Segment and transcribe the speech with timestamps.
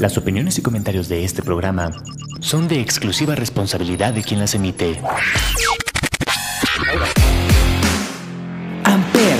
[0.00, 1.90] Las opiniones y comentarios de este programa
[2.40, 4.98] son de exclusiva responsabilidad de quien las emite.
[8.82, 9.38] Amper.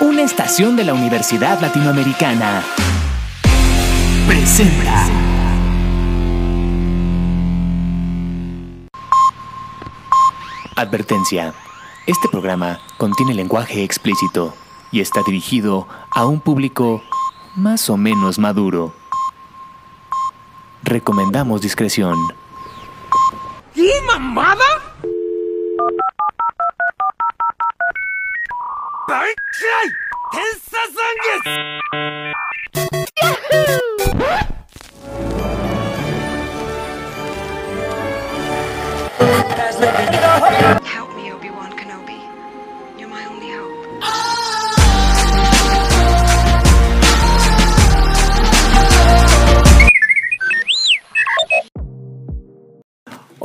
[0.00, 2.64] Una estación de la Universidad Latinoamericana.
[4.26, 5.06] Presenta.
[10.74, 11.54] Advertencia.
[12.08, 14.52] Este programa contiene lenguaje explícito
[14.90, 17.04] y está dirigido a un público
[17.56, 18.92] más o menos maduro.
[20.82, 22.14] Recomendamos discreción.
[23.74, 24.64] ¿Qué mamada?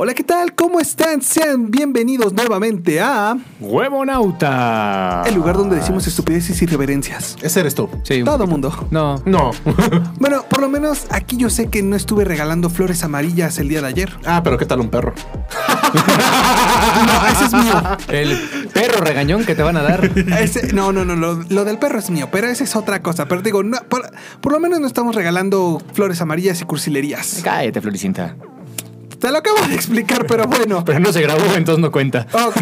[0.04, 0.52] Hola, ¿qué tal?
[0.56, 1.22] ¿Cómo están?
[1.22, 5.22] Sean bienvenidos nuevamente a ¡Huevonauta!
[5.26, 7.36] el lugar donde decimos estupideces y reverencias.
[7.40, 7.88] Ese eres tú.
[8.02, 8.88] Sí, Todo mundo.
[8.90, 9.22] No.
[9.24, 9.52] No.
[10.18, 13.80] Bueno, por lo menos aquí yo sé que no estuve regalando flores amarillas el día
[13.80, 14.12] de ayer.
[14.26, 15.14] ah, pero ¿qué tal un perro?
[15.92, 17.82] No, ese es mío.
[18.08, 20.04] El perro regañón que te van a dar.
[20.40, 23.26] Ese- no, no, no, lo, lo del perro es mío, pero esa es otra cosa.
[23.28, 27.40] Pero digo, no, por, por lo menos no estamos regalando flores amarillas y cursilerías.
[27.44, 28.36] Cállate, Floricinta.
[29.22, 30.84] Te lo acabo de explicar, pero bueno.
[30.84, 32.26] Pero no se grabó, entonces no cuenta.
[32.32, 32.60] Ok.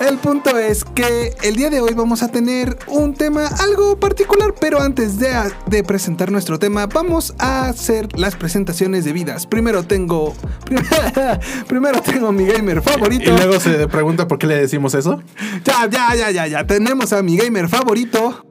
[0.00, 4.54] El punto es que el día de hoy vamos a tener un tema algo particular,
[4.58, 5.28] pero antes de,
[5.66, 9.46] de presentar nuestro tema, vamos a hacer las presentaciones debidas.
[9.46, 10.34] Primero tengo.
[11.68, 13.30] Primero tengo mi gamer Y favorito.
[13.36, 15.22] luego se pregunta por qué le decimos eso.
[15.64, 16.66] Ya, ya, ya, ya, ya.
[16.66, 18.42] Tenemos a mi gamer favorito.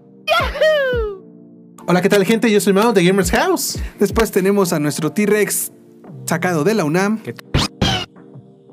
[1.87, 2.51] Hola, ¿qué tal, gente?
[2.51, 3.79] Yo soy Mao de Gamers House.
[3.97, 5.71] Después tenemos a nuestro T-Rex
[6.27, 7.19] sacado de la UNAM.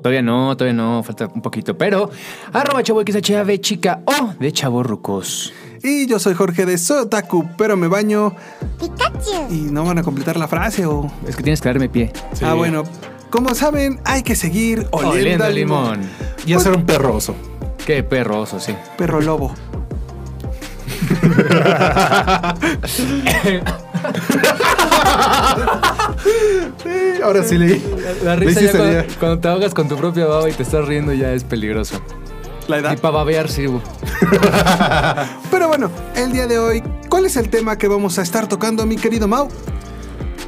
[0.01, 1.77] Todavía no, todavía no, falta un poquito.
[1.77, 2.11] Pero,
[2.53, 5.51] arroba chavo XHAV chica o de chavorrucos.
[5.81, 8.35] Y yo soy Jorge de Sotaku, pero me baño.
[9.49, 11.11] Y no van a completar la frase o.
[11.27, 12.11] Es que tienes que darme pie.
[12.43, 12.83] Ah, bueno.
[13.31, 16.01] Como saben, hay que seguir oliendo, Oliendo limón.
[16.01, 16.09] limón.
[16.45, 17.35] Y a ser un perroso.
[17.85, 18.75] Qué perroso, sí.
[18.97, 19.53] Perro lobo.
[27.23, 27.81] Ahora sí le.
[28.23, 30.85] La Le risa ya cuando, cuando te ahogas con tu propia baba y te estás
[30.85, 31.99] riendo ya es peligroso.
[32.67, 32.93] La edad.
[32.93, 33.81] Y para babear sirvo.
[35.51, 38.85] Pero bueno, el día de hoy, ¿cuál es el tema que vamos a estar tocando,
[38.85, 39.49] mi querido Mau?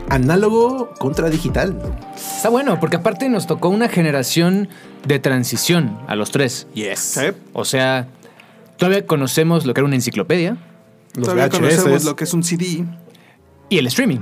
[0.09, 1.79] Análogo contra digital.
[2.15, 4.69] Está bueno, porque aparte nos tocó una generación
[5.05, 6.65] de transición a los tres.
[6.73, 7.19] Yes.
[7.53, 8.07] O sea,
[8.77, 10.57] todavía conocemos lo que era una enciclopedia
[11.13, 12.85] Los Todavía conocemos lo que es un CD.
[13.69, 14.19] y el streaming.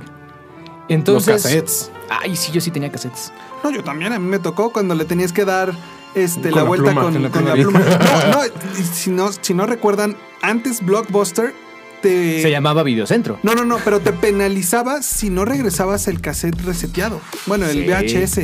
[0.88, 1.92] Los Entonces, cassettes.
[2.10, 3.32] Ay, sí, yo sí tenía cassettes.
[3.64, 5.74] No, yo también, a mí me tocó cuando le tenías que dar
[6.14, 7.80] este, la la vuelta pluma, con, con la con la pluma.
[8.32, 11.54] No, no, si no, si no recuerdan, antes Blockbuster
[12.02, 12.42] te...
[12.42, 13.40] Se llamaba Videocentro.
[13.42, 17.20] No, no, no, pero te penalizaba si no regresabas el cassette reseteado.
[17.48, 18.16] Bueno, el Sí.
[18.18, 18.36] VHS.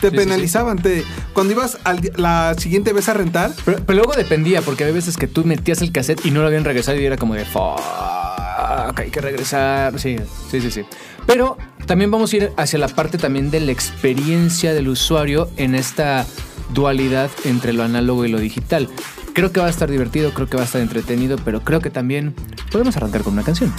[0.00, 0.78] Te sí, penalizaban.
[0.82, 4.94] Te, cuando ibas al la siguiente vez a rentar, Pero, pero luego dependía, porque había
[4.94, 7.44] veces que tú metías el cassette y no lo habían regresado y era como de
[7.44, 9.98] fuck, hay que regresar.
[9.98, 10.16] Sí,
[10.50, 10.82] sí, sí, sí.
[11.30, 15.76] Pero también vamos a ir hacia la parte también de la experiencia del usuario en
[15.76, 16.26] esta
[16.74, 18.88] dualidad entre lo análogo y lo digital.
[19.32, 21.88] Creo que va a estar divertido, creo que va a estar entretenido, pero creo que
[21.88, 22.34] también
[22.72, 23.72] podemos arrancar con una canción.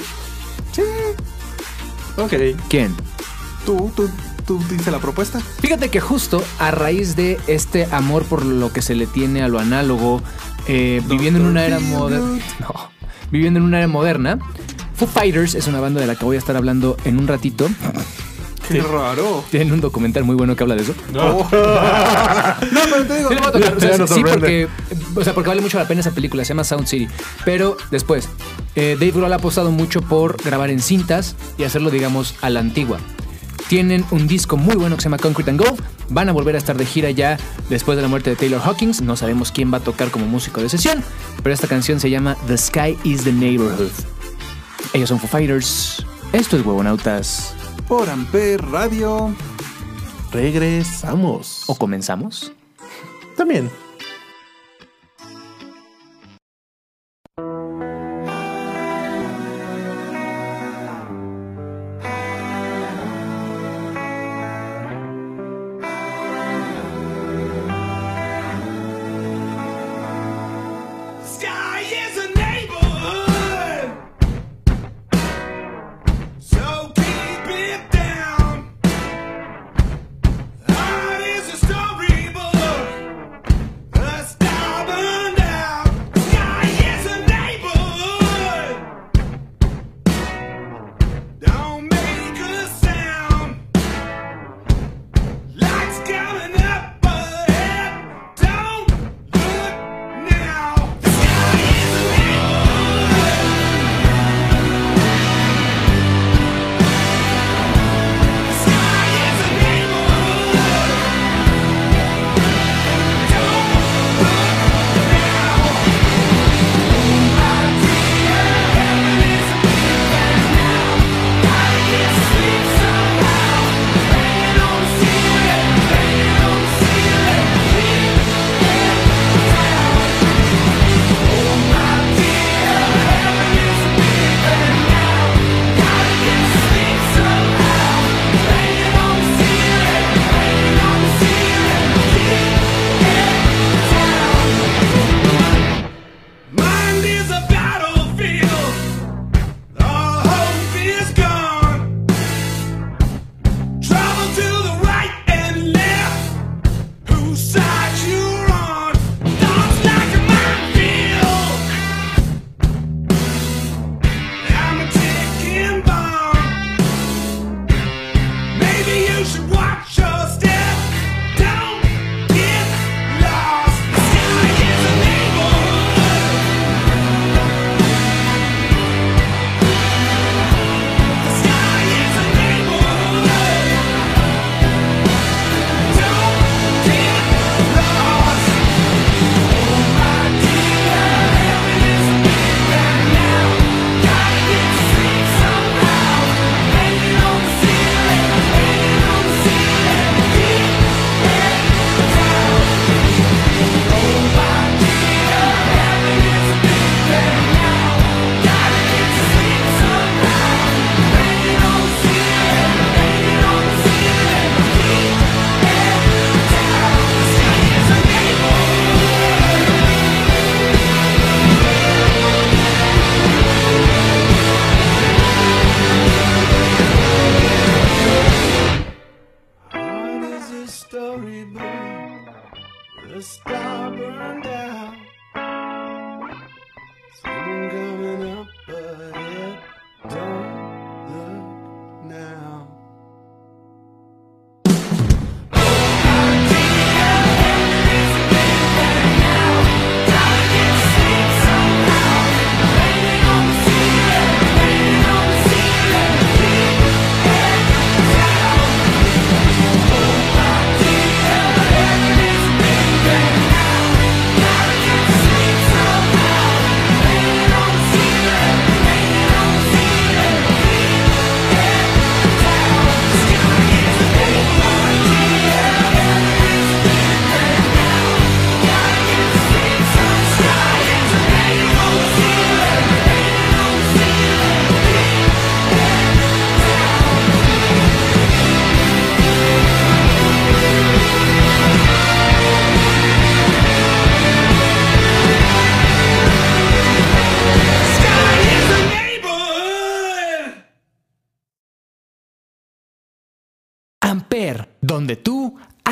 [2.15, 2.33] Ok.
[2.69, 2.95] ¿Quién?
[3.65, 4.09] tú, tú,
[4.45, 5.41] tú dices la propuesta.
[5.59, 9.49] Fíjate que justo a raíz de este amor por lo que se le tiene a
[9.49, 10.21] lo análogo,
[10.69, 12.39] eh, viviendo en una era moderna.
[12.61, 12.91] No,
[13.29, 14.39] viviendo en una era moderna.
[15.01, 17.67] Foo Fighters es una banda de la que voy a estar hablando en un ratito.
[18.67, 19.43] Qué raro.
[19.49, 20.93] Tienen un documental muy bueno que habla de eso.
[21.11, 23.77] No, pero te digo, Sí, a tocar.
[23.77, 24.67] O sea, sí, porque,
[25.15, 26.45] o sea, porque vale mucho la pena esa película.
[26.45, 27.07] Se llama Sound City.
[27.45, 28.29] Pero después,
[28.75, 32.59] eh, Dave Grohl ha apostado mucho por grabar en cintas y hacerlo, digamos, a la
[32.59, 32.99] antigua.
[33.69, 35.81] Tienen un disco muy bueno que se llama Concrete and Gold.
[36.09, 37.37] Van a volver a estar de gira ya
[37.69, 39.01] después de la muerte de Taylor Hawkins.
[39.01, 41.03] No sabemos quién va a tocar como músico de sesión,
[41.41, 43.89] pero esta canción se llama The Sky is the Neighborhood.
[44.93, 46.05] Ellos son Foo Fighters.
[46.33, 47.55] Esto es Huevonautas.
[47.87, 49.33] por Amper Radio.
[50.31, 51.63] Regresamos.
[51.67, 52.51] ¿O comenzamos?
[53.35, 53.69] También.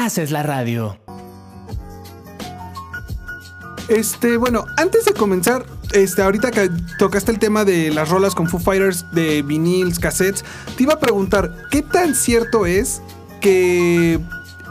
[0.09, 0.97] Haces la radio.
[3.89, 8.47] Este, bueno, antes de comenzar, este, ahorita que tocaste el tema de las rolas con
[8.47, 10.43] Foo Fighters, de viniles, cassettes,
[10.75, 13.03] te iba a preguntar, ¿qué tan cierto es
[13.39, 14.19] que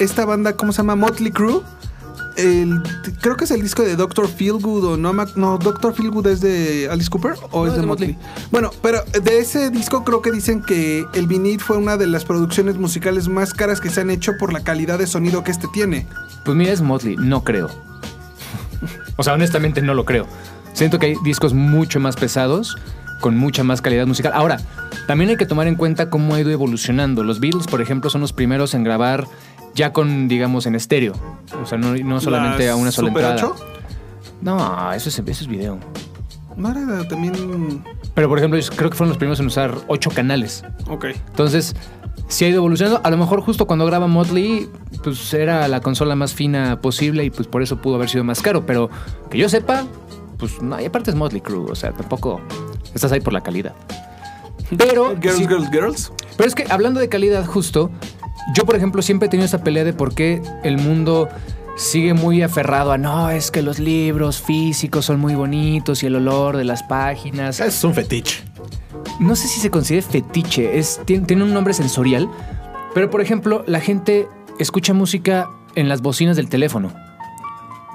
[0.00, 0.96] esta banda, ¿cómo se llama?
[0.96, 1.62] Motley Crue.
[2.38, 2.80] El,
[3.20, 6.88] creo que es el disco de Doctor Feelgood o no, no Doctor Feelgood es de
[6.88, 8.12] Alice Cooper o No, es es de de Motley.
[8.12, 8.48] Motley.
[8.52, 12.24] Bueno, pero de ese disco creo que dicen que el vinil fue una de las
[12.24, 15.66] producciones musicales más caras que se han hecho por la calidad de sonido que este
[15.72, 16.06] tiene.
[16.44, 17.68] Pues mira, es Motley, no creo.
[19.16, 20.28] O sea, honestamente no lo creo.
[20.74, 22.76] Siento que hay discos mucho más pesados,
[23.20, 24.32] con mucha más calidad musical.
[24.32, 24.58] Ahora,
[25.08, 27.24] también hay que tomar en cuenta cómo ha ido evolucionando.
[27.24, 29.26] Los Beatles, por ejemplo, son los primeros en grabar
[29.74, 31.12] ya con, digamos, en estéreo.
[31.62, 33.52] O sea, no, no solamente Las a una sola Super entrada.
[33.54, 33.66] 8,
[34.42, 35.78] No, eso es, eso es video.
[36.56, 37.82] no era también.
[38.14, 40.64] Pero, por ejemplo, yo creo que fueron los primeros en usar ocho canales.
[40.88, 41.06] Ok.
[41.28, 41.76] Entonces,
[42.28, 43.00] sí ha ido evolucionando.
[43.04, 44.68] A lo mejor justo cuando graba Motley,
[45.04, 48.42] pues era la consola más fina posible y pues por eso pudo haber sido más
[48.42, 48.66] caro.
[48.66, 48.90] Pero
[49.30, 49.84] que yo sepa,
[50.36, 52.40] pues no, y aparte es Motley Crue, o sea, tampoco
[52.94, 53.74] estás ahí por la calidad.
[54.76, 56.12] Pero, Girls, sí- girls, girls.
[56.36, 57.90] pero es que hablando de calidad justo,
[58.54, 61.28] yo por ejemplo siempre he tenido esta pelea de por qué el mundo
[61.76, 66.16] sigue muy aferrado a no, es que los libros físicos son muy bonitos y el
[66.16, 67.60] olor de las páginas.
[67.60, 68.42] Es un fetiche.
[69.20, 72.28] No sé si se considera fetiche, es, tiene, tiene un nombre sensorial,
[72.94, 74.28] pero por ejemplo, la gente
[74.58, 76.92] escucha música en las bocinas del teléfono.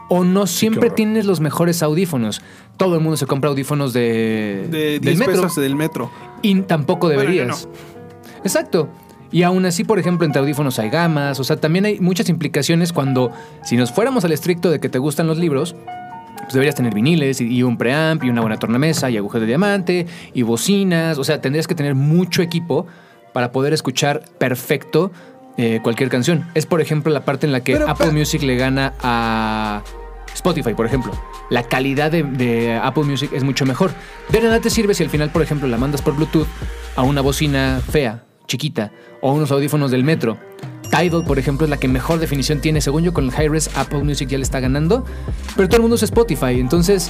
[0.09, 2.41] O no siempre tienes los mejores audífonos.
[2.77, 5.33] Todo el mundo se compra audífonos de, De del 10 metro.
[5.41, 6.11] pesos del metro.
[6.41, 7.67] Y tampoco Bueno, deberías.
[8.43, 8.89] Exacto.
[9.33, 11.39] Y aún así, por ejemplo, entre audífonos hay gamas.
[11.39, 13.31] O sea, también hay muchas implicaciones cuando,
[13.63, 15.75] si nos fuéramos al estricto de que te gustan los libros,
[16.43, 19.47] pues deberías tener viniles y, y un preamp y una buena tornamesa y agujeros de
[19.47, 21.17] diamante y bocinas.
[21.17, 22.85] O sea, tendrías que tener mucho equipo
[23.33, 25.11] para poder escuchar perfecto
[25.57, 26.45] eh, cualquier canción.
[26.53, 29.81] Es, por ejemplo, la parte en la que Pero, Apple pero- Music le gana a
[30.35, 31.11] Spotify, por ejemplo.
[31.49, 33.91] La calidad de, de Apple Music es mucho mejor.
[34.29, 36.47] De nada te sirve si al final, por ejemplo, la mandas por Bluetooth
[36.95, 40.37] a una bocina fea, chiquita, o unos audífonos del metro.
[40.89, 42.81] Tidal, por ejemplo, es la que mejor definición tiene.
[42.81, 45.05] Según yo, con el Hi-Res, Apple Music ya le está ganando.
[45.55, 46.59] Pero todo el mundo usa Spotify.
[46.59, 47.09] Entonces,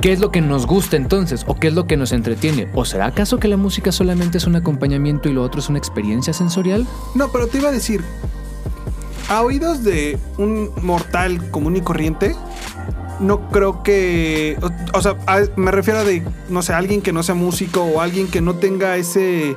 [0.00, 1.44] ¿qué es lo que nos gusta entonces?
[1.46, 2.68] ¿O qué es lo que nos entretiene?
[2.74, 5.78] ¿O será acaso que la música solamente es un acompañamiento y lo otro es una
[5.78, 6.86] experiencia sensorial?
[7.14, 8.02] No, pero te iba a decir,
[9.28, 12.34] a oídos de un mortal común y corriente,
[13.20, 14.58] no creo que,
[14.92, 15.16] o, sea,
[15.56, 18.54] me refiero a de, no sé, alguien que no sea músico o alguien que no
[18.54, 19.56] tenga ese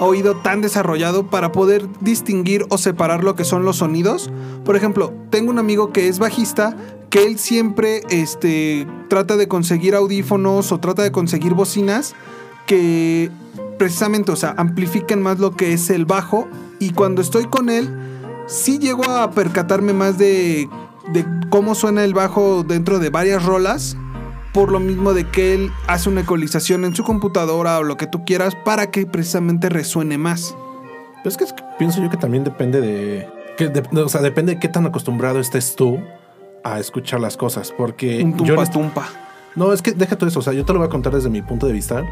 [0.00, 4.30] oído tan desarrollado para poder distinguir o separar lo que son los sonidos.
[4.64, 6.76] Por ejemplo, tengo un amigo que es bajista
[7.10, 12.14] que él siempre este, trata de conseguir audífonos o trata de conseguir bocinas
[12.66, 13.30] que
[13.78, 16.46] precisamente, o sea, amplifiquen más lo que es el bajo.
[16.78, 17.88] Y cuando estoy con él,
[18.46, 20.68] sí llego a percatarme más de,
[21.12, 23.96] de cómo suena el bajo dentro de varias rolas.
[24.58, 28.08] Por lo mismo de que él hace una ecualización en su computadora o lo que
[28.08, 30.56] tú quieras para que precisamente resuene más.
[31.22, 31.44] Pero es que
[31.78, 35.38] pienso yo que también depende de, que de- O sea, depende de qué tan acostumbrado
[35.38, 36.00] estés tú
[36.64, 37.72] a escuchar las cosas.
[37.78, 38.56] Porque Un yo.
[38.56, 39.08] tumpa en- tumpa.
[39.54, 40.40] No, es que deja todo eso.
[40.40, 42.02] O sea, yo te lo voy a contar desde mi punto de vista.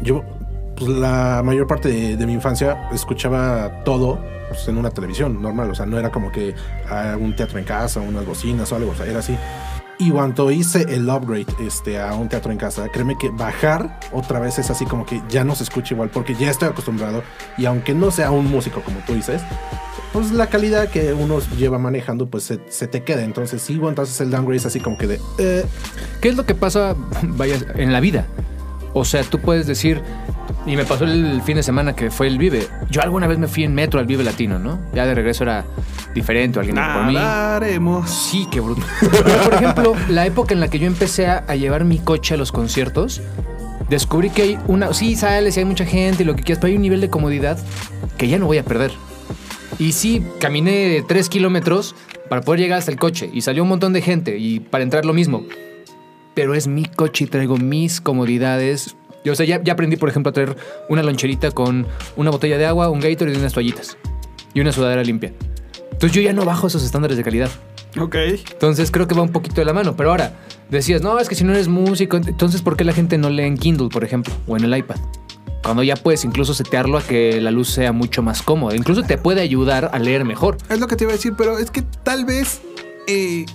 [0.00, 0.22] Yo,
[0.76, 4.18] pues la mayor parte de, de mi infancia escuchaba todo
[4.48, 5.70] pues, en una televisión normal.
[5.70, 6.54] O sea, no era como que
[6.88, 8.92] a un teatro en casa, unas bocinas o algo.
[8.92, 9.36] O sea, era así.
[10.02, 14.40] Y cuando hice el upgrade este, a un teatro en casa, créeme que bajar otra
[14.40, 17.22] vez es así como que ya no se escucha igual porque ya estoy acostumbrado.
[17.56, 19.42] Y aunque no sea un músico como tú dices,
[20.12, 23.22] pues la calidad que uno lleva manejando pues se, te queda.
[23.22, 25.20] Entonces, sí, entonces el downgrade es así como que de...
[25.38, 25.64] eh,
[26.20, 28.26] ¿Qué es lo que pasa, vaya, en la vida?
[28.94, 30.02] O sea, tú puedes decir,
[30.66, 32.68] y me pasó el fin de semana que fue el Vive.
[32.90, 34.78] Yo alguna vez me fui en metro al Vive Latino, ¿no?
[34.94, 35.64] Ya de regreso era
[36.14, 37.14] diferente, o alguien por mí.
[37.14, 38.10] Nadaremos.
[38.10, 38.82] Sí, qué bruto.
[39.00, 42.34] Pero, por ejemplo, la época en la que yo empecé a, a llevar mi coche
[42.34, 43.20] a los conciertos,
[43.88, 44.92] descubrí que hay una.
[44.92, 47.10] Sí, sales y hay mucha gente y lo que quieras, pero hay un nivel de
[47.10, 47.58] comodidad
[48.16, 48.92] que ya no voy a perder.
[49.78, 51.94] Y sí, caminé tres kilómetros
[52.28, 55.04] para poder llegar hasta el coche y salió un montón de gente y para entrar
[55.04, 55.44] lo mismo.
[56.34, 58.96] Pero es mi coche y traigo mis comodidades.
[59.24, 60.56] Yo, o sea, ya, ya aprendí, por ejemplo, a traer
[60.88, 61.86] una loncherita con
[62.16, 63.96] una botella de agua, un Gatorade y unas toallitas.
[64.54, 65.32] Y una sudadera limpia.
[65.92, 67.50] Entonces yo ya no bajo esos estándares de calidad.
[67.98, 68.16] Ok.
[68.50, 69.94] Entonces creo que va un poquito de la mano.
[69.96, 70.32] Pero ahora,
[70.68, 73.44] decías, no, es que si no eres músico, entonces ¿por qué la gente no lee
[73.44, 74.34] en Kindle, por ejemplo?
[74.46, 74.96] O en el iPad.
[75.62, 78.74] Cuando ya puedes incluso setearlo a que la luz sea mucho más cómoda.
[78.74, 80.58] Incluso te puede ayudar a leer mejor.
[80.68, 82.62] Es lo que te iba a decir, pero es que tal vez
[83.06, 83.46] eh,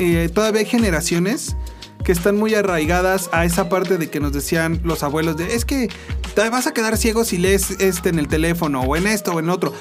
[0.00, 1.56] eh, todavía hay generaciones
[2.04, 5.64] que están muy arraigadas a esa parte de que nos decían los abuelos de es
[5.64, 5.88] que
[6.34, 9.40] te vas a quedar ciego si lees este en el teléfono o en esto o
[9.40, 9.72] en otro.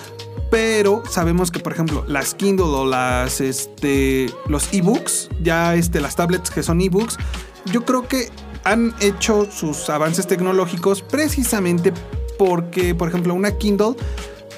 [0.49, 6.15] pero sabemos que, por ejemplo, las Kindle o las, este, los ebooks, ya este, las
[6.15, 7.17] tablets que son ebooks,
[7.65, 8.29] yo creo que
[8.63, 11.91] han hecho sus avances tecnológicos precisamente
[12.37, 13.95] porque, por ejemplo, una Kindle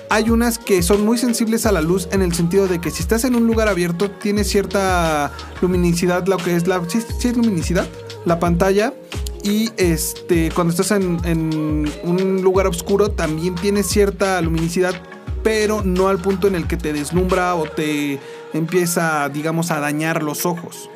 [0.10, 3.02] hay unas que son muy sensibles a la luz en el sentido de que si
[3.02, 5.32] estás en un lugar abierto tiene cierta
[5.62, 7.88] luminicidad, lo que es la sí, es luminicidad,
[8.26, 8.94] la pantalla
[9.44, 14.94] y este cuando estás en, en un lugar oscuro también tiene cierta luminicidad,
[15.44, 18.20] pero no al punto en el que te deslumbra o te
[18.54, 20.90] empieza, digamos, a dañar los ojos.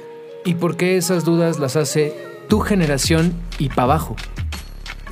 [0.46, 2.16] ¿Y por qué esas dudas las hace
[2.48, 4.16] tu generación y para abajo?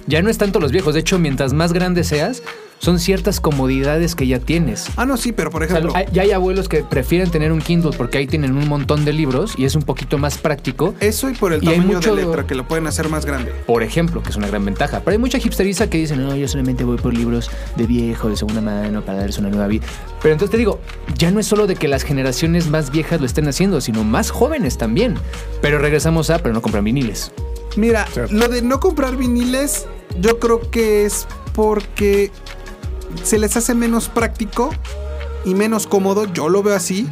[0.07, 2.41] Ya no es tanto los viejos, de hecho, mientras más grande seas,
[2.79, 4.87] son ciertas comodidades que ya tienes.
[4.97, 7.59] Ah, no, sí, pero por O sea, ejemplo, ya hay abuelos que prefieren tener un
[7.59, 10.93] Kindle porque ahí tienen un montón de libros y es un poquito más práctico.
[10.99, 13.51] eso y por el y tamaño mucho- de letra que lo pueden hacer más grande.
[13.65, 14.99] Por ejemplo, que es una gran ventaja.
[14.99, 18.37] Pero hay mucha hipsteriza que dice, no, yo solamente voy por libros de viejo, de
[18.37, 19.85] segunda mano, para darles una nueva vida.
[20.21, 20.79] Pero entonces te digo,
[21.17, 24.29] ya no es solo de que las generaciones más viejas lo estén haciendo, sino más
[24.29, 25.15] jóvenes también.
[25.61, 27.31] Pero regresamos a, pero no compran viniles.
[27.75, 29.85] Mira, lo de no comprar viniles,
[30.19, 32.31] yo creo que es porque
[33.23, 34.69] se les hace menos práctico
[35.45, 37.07] y menos cómodo, yo lo veo así.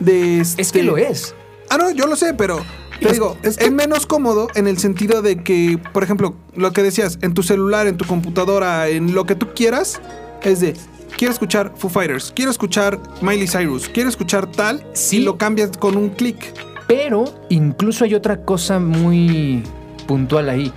[0.00, 1.34] de Es este- que lo es.
[1.70, 2.58] Ah, no, yo lo sé, pero
[3.00, 6.72] te Es- digo, es es, menos cómodo en el sentido de que, por ejemplo, lo
[6.72, 10.00] que decías, en tu celular, en tu computadora, en lo que tú quieras,
[10.42, 10.74] es de,
[11.16, 15.18] quiero escuchar Foo Fighters, quiero escuchar Miley Cyrus, quiero escuchar tal, Sí.
[15.18, 16.52] y lo cambias con un clic.
[16.88, 19.62] Pero incluso hay otra cosa muy
[20.08, 20.72] puntual ahí.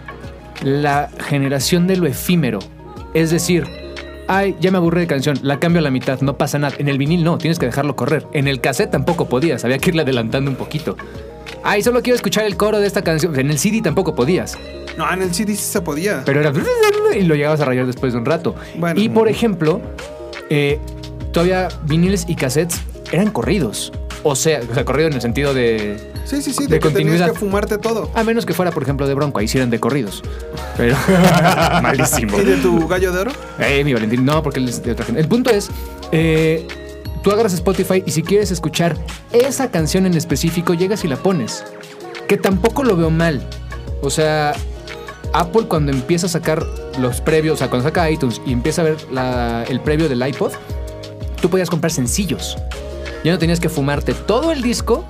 [0.63, 2.59] La generación de lo efímero.
[3.13, 3.65] Es decir,
[4.27, 6.75] ay, ya me aburrí de canción, la cambio a la mitad, no pasa nada.
[6.77, 8.27] En el vinil no, tienes que dejarlo correr.
[8.33, 10.95] En el cassette tampoco podías, había que irle adelantando un poquito.
[11.63, 13.37] Ay, solo quiero escuchar el coro de esta canción.
[13.39, 14.57] En el CD tampoco podías.
[14.97, 16.23] No, en el CD sí se podía.
[16.25, 16.53] Pero era.
[17.15, 18.55] Y lo llegabas a rayar después de un rato.
[18.77, 18.99] Bueno.
[18.99, 19.81] y por ejemplo,
[20.49, 20.79] eh,
[21.31, 22.81] todavía viniles y cassettes
[23.11, 23.91] eran corridos.
[24.23, 25.97] O sea, o sea, corrido en el sentido de.
[26.25, 27.31] sí, sí, sí, de de, que tenías continuidad.
[27.33, 28.11] que fumarte todo.
[28.15, 30.23] A menos que fuera, por ejemplo, de Bronco, ahí sí eran de corridos.
[30.75, 30.95] Pero.
[31.81, 32.37] Malísimo.
[32.39, 33.31] ¿Y de tu gallo de oro?
[33.59, 35.21] Eh, mi Valentín, no, porque él es de otra gente.
[35.21, 35.69] El punto es,
[36.11, 36.67] eh,
[37.23, 38.95] tú agarras Spotify y si quieres escuchar
[39.31, 41.63] esa canción en específico, llegas y la pones.
[42.27, 43.47] Que tampoco lo veo mal.
[44.01, 44.53] O sea,
[45.33, 46.63] Apple cuando empieza a sacar
[46.99, 50.25] los previos, o sea, cuando saca iTunes y empieza a ver la- el previo del
[50.27, 50.51] iPod,
[51.41, 52.57] tú podías comprar sencillos.
[53.23, 55.05] Ya no tenías que fumarte todo el disco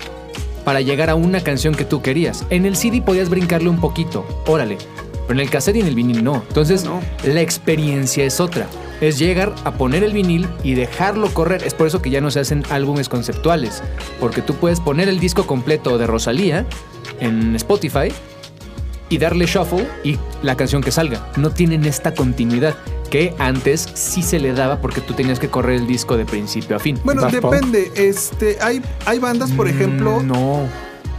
[0.64, 2.46] para llegar a una canción que tú querías.
[2.50, 4.78] En el CD podías brincarle un poquito, órale.
[5.28, 6.44] Pero en el cassette y en el vinil no.
[6.48, 7.02] Entonces, No.
[7.26, 8.68] la experiencia es otra.
[9.02, 11.64] Es llegar a poner el vinil y dejarlo correr.
[11.64, 13.84] Es por eso que ya no se hacen álbumes conceptuales.
[14.20, 16.66] Porque tú puedes poner el disco completo de Rosalía
[17.20, 18.12] en Spotify
[19.10, 21.28] y darle shuffle y la canción que salga.
[21.38, 22.76] No tienen esta continuidad
[23.10, 26.76] que antes sí se le daba porque tú tenías que correr el disco de principio
[26.76, 27.00] a fin.
[27.04, 27.54] Bueno, Daft Punk.
[27.54, 27.92] depende.
[27.96, 30.22] Este, hay, hay bandas, por Mm, ejemplo.
[30.24, 30.62] No.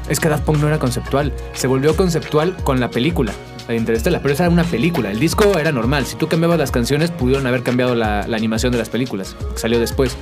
[0.08, 1.32] Es que Daft Punk no era conceptual.
[1.54, 3.32] Se volvió conceptual con la película.
[3.66, 5.10] La de Interstellar, pero esa era una película.
[5.10, 6.06] El disco era normal.
[6.06, 9.34] Si tú cambiabas las canciones, pudieron haber cambiado la, la animación de las películas.
[9.54, 10.16] que Salió después.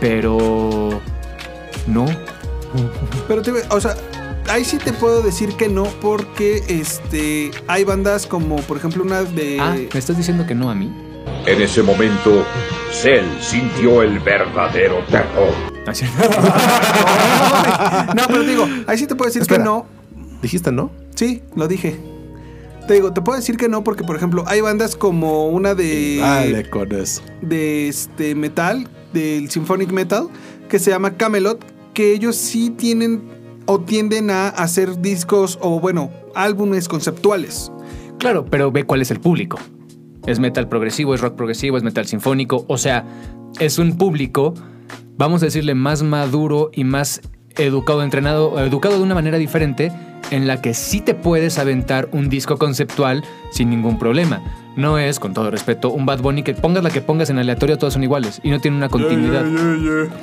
[0.00, 1.00] Pero.
[1.86, 2.06] No.
[3.28, 3.94] Pero te, o sea,
[4.48, 9.22] ahí sí te puedo decir que no, porque este, hay bandas como, por ejemplo, una
[9.22, 9.58] de.
[9.60, 10.92] Ah, ¿me estás diciendo que no a mí?
[11.46, 12.44] En ese momento,
[12.92, 15.52] Cell sintió el verdadero terror.
[15.86, 16.04] Así-
[18.16, 19.58] no, pero te digo, ahí sí te puedo decir Espera.
[19.60, 19.86] que no.
[20.40, 20.90] ¿Dijiste no?
[21.14, 21.98] Sí, lo dije.
[22.86, 26.18] Te digo, te puedo decir que no, porque, por ejemplo, hay bandas como una de.
[26.20, 27.22] Dale con eso.
[27.40, 30.28] de este metal, del symphonic metal,
[30.68, 33.22] que se llama Camelot, que ellos sí tienen
[33.66, 37.72] o tienden a hacer discos o bueno, álbumes conceptuales.
[38.18, 39.58] Claro, pero ve cuál es el público.
[40.26, 42.64] Es metal progresivo, es rock progresivo, es metal sinfónico.
[42.68, 43.04] O sea,
[43.58, 44.54] es un público,
[45.16, 47.20] vamos a decirle, más maduro y más
[47.56, 49.92] educado, entrenado, educado de una manera diferente,
[50.30, 54.40] en la que sí te puedes aventar un disco conceptual sin ningún problema.
[54.76, 57.76] No es, con todo respeto, un Bad Bunny que pongas la que pongas en aleatorio,
[57.76, 59.44] todas son iguales y no tienen una continuidad.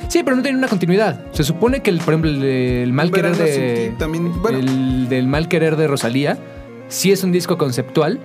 [0.08, 1.24] Sí, pero no tienen una continuidad.
[1.32, 3.90] Se supone que, el, por ejemplo, el, el mal querer de.
[3.92, 4.58] ti también, bueno.
[4.58, 6.40] el del mal querer de Rosalía
[6.88, 8.20] sí es un disco conceptual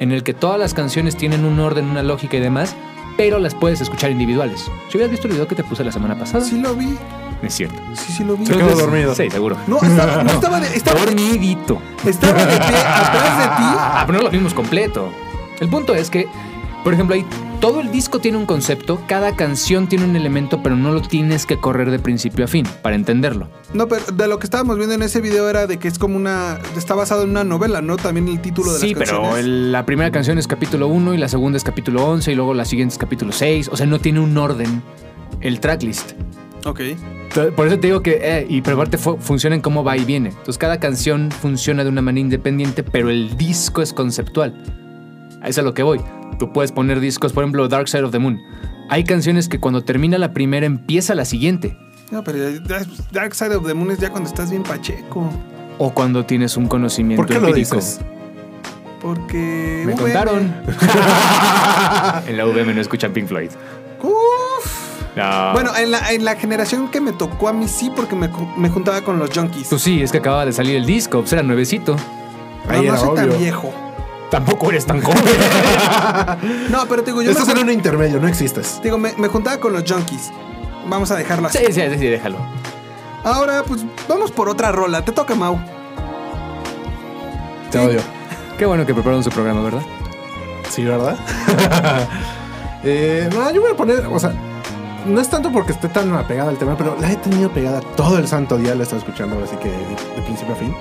[0.00, 2.76] en el que todas las canciones tienen un orden, una lógica y demás,
[3.20, 4.70] pero las puedes escuchar individuales.
[4.88, 6.96] Si hubieras visto el video que te puse la semana pasada, Sí lo vi,
[7.42, 7.78] es cierto.
[7.92, 8.46] sí, sí lo vi.
[8.46, 9.14] Se quedó dormido.
[9.14, 9.58] Sí, seguro.
[9.66, 11.82] No, estaba, no estaba, de, estaba, Dormidito.
[12.06, 13.68] estaba de pie atrás de ti.
[13.76, 15.12] Ah, pero no lo vimos completo.
[15.60, 16.28] El punto es que,
[16.84, 17.24] por ejemplo, hay
[17.60, 21.44] todo el disco tiene un concepto, cada canción tiene un elemento, pero no lo tienes
[21.44, 23.48] que correr de principio a fin para entenderlo.
[23.74, 26.16] No, pero de lo que estábamos viendo en ese video era de que es como
[26.16, 26.58] una.
[26.76, 27.96] Está basado en una novela, ¿no?
[27.96, 29.28] También el título de Sí, las canciones.
[29.28, 32.34] pero el- la primera canción es capítulo 1 y la segunda es capítulo 11 y
[32.34, 33.68] luego la siguiente es capítulo 6.
[33.70, 34.82] O sea, no tiene un orden
[35.42, 36.12] el tracklist.
[36.64, 36.80] Ok.
[37.56, 40.04] Por eso te digo que, eh, y pero aparte fu- funciona en cómo va y
[40.04, 40.30] viene.
[40.30, 44.54] Entonces cada canción funciona de una manera independiente, pero el disco es conceptual.
[45.44, 46.00] Es a lo que voy.
[46.38, 48.40] Tú puedes poner discos, por ejemplo, Dark Side of the Moon.
[48.88, 51.76] Hay canciones que cuando termina la primera empieza la siguiente.
[52.10, 52.38] No, pero
[53.12, 55.30] Dark Side of the Moon es ya cuando estás bien pacheco.
[55.78, 57.76] O cuando tienes un conocimiento ¿Por qué lo empírico.
[57.76, 58.00] dices?
[59.00, 59.84] Porque.
[59.86, 60.02] Me VM.
[60.02, 60.54] contaron.
[62.26, 63.50] en la UVM no escuchan Pink Floyd.
[64.02, 64.90] Uf.
[65.16, 65.52] No.
[65.52, 68.28] Bueno, en la, en la generación que me tocó a mí sí, porque me,
[68.68, 69.68] juntaba con los junkies.
[69.68, 71.96] Pues sí, es que acababa de salir el disco, pues era nuevecito.
[72.68, 73.72] Ahí no era soy tan viejo.
[74.30, 75.22] Tampoco eres tan joven.
[76.70, 78.80] No, pero te digo, yo Estás me, en un intermedio, no existes.
[78.82, 80.30] digo, me, me juntaba con los junkies.
[80.86, 81.58] Vamos a dejarlo así.
[81.58, 82.38] sí, sí, sí, déjalo.
[83.24, 85.04] Ahora, pues vamos por otra rola.
[85.04, 85.58] Te toca, Mau.
[87.70, 88.00] Te odio.
[88.58, 89.82] Qué bueno que prepararon su programa, ¿verdad?
[90.70, 91.16] Sí, ¿verdad?
[92.82, 94.32] Eh, no, yo voy a poner, o sea,
[95.04, 98.16] no es tanto porque esté tan apegada al tema, pero la he tenido pegada todo
[98.16, 99.76] el santo día, la he estado escuchando, así que de,
[100.16, 100.74] de principio a fin.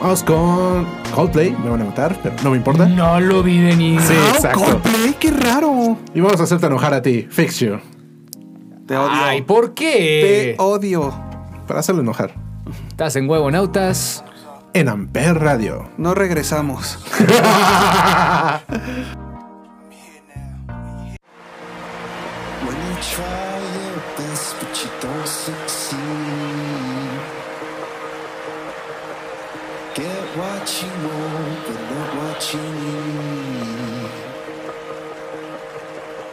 [0.00, 2.86] Vamos con Coldplay, me van a matar, pero no me importa.
[2.86, 4.00] No lo vi venir.
[4.00, 4.60] Sí, exacto.
[4.60, 5.98] Coldplay, qué raro.
[6.14, 7.78] Y vamos a hacerte enojar a ti, Fix You,
[8.86, 9.10] Te odio.
[9.12, 10.54] Ay, ¿por qué?
[10.56, 11.12] Te odio.
[11.66, 12.32] para hacerlo enojar.
[12.88, 14.24] Estás en huevo, nautas.
[14.72, 15.90] En Amper Radio.
[15.98, 16.98] No regresamos.
[29.94, 30.06] Get
[30.38, 34.10] what you want but not what you need.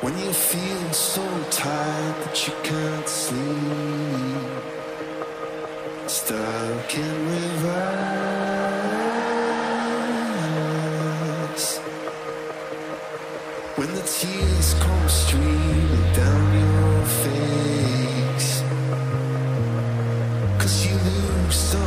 [0.02, 4.38] When you feel so tired that you can't sleep
[6.06, 8.18] Stuck in reverse.
[13.76, 18.62] When the tears come streaming down your face
[20.60, 21.87] Cause you lose something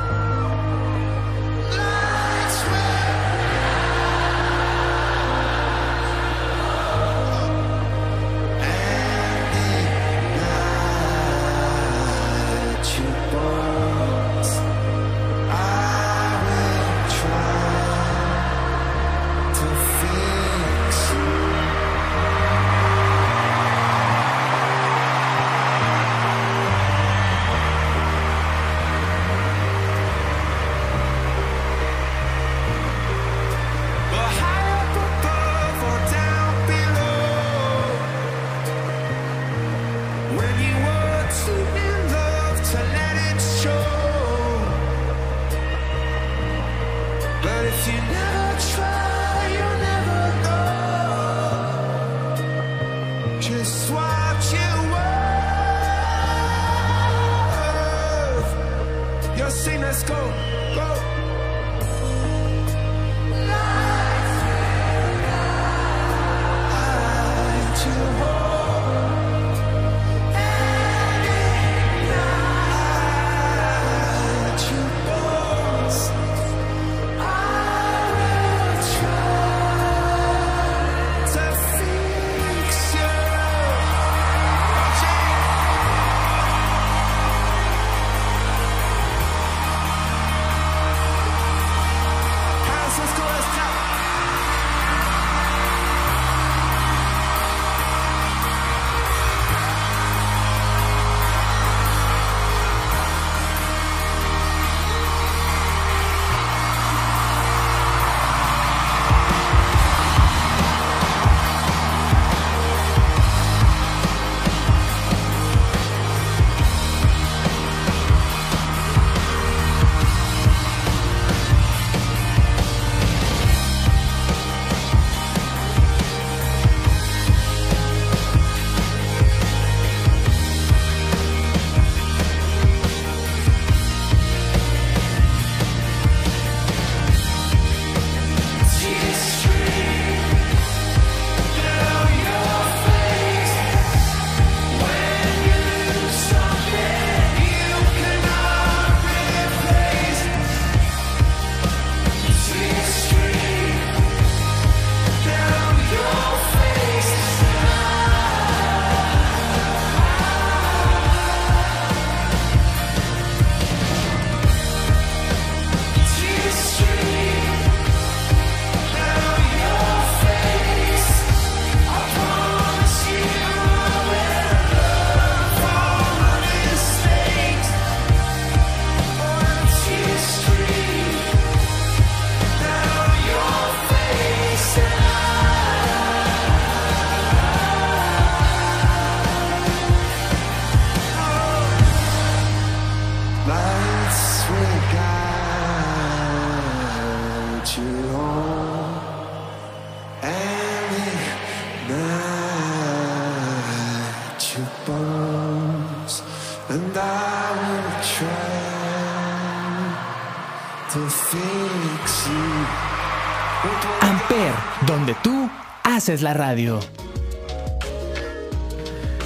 [216.11, 216.79] haces la radio.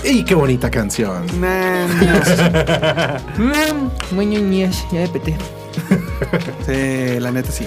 [0.04, 1.26] ¡Y qué bonita canción!
[1.42, 1.88] Nah,
[3.40, 3.92] no.
[4.92, 5.36] ya de PT.
[7.16, 7.66] sí, la neta sí.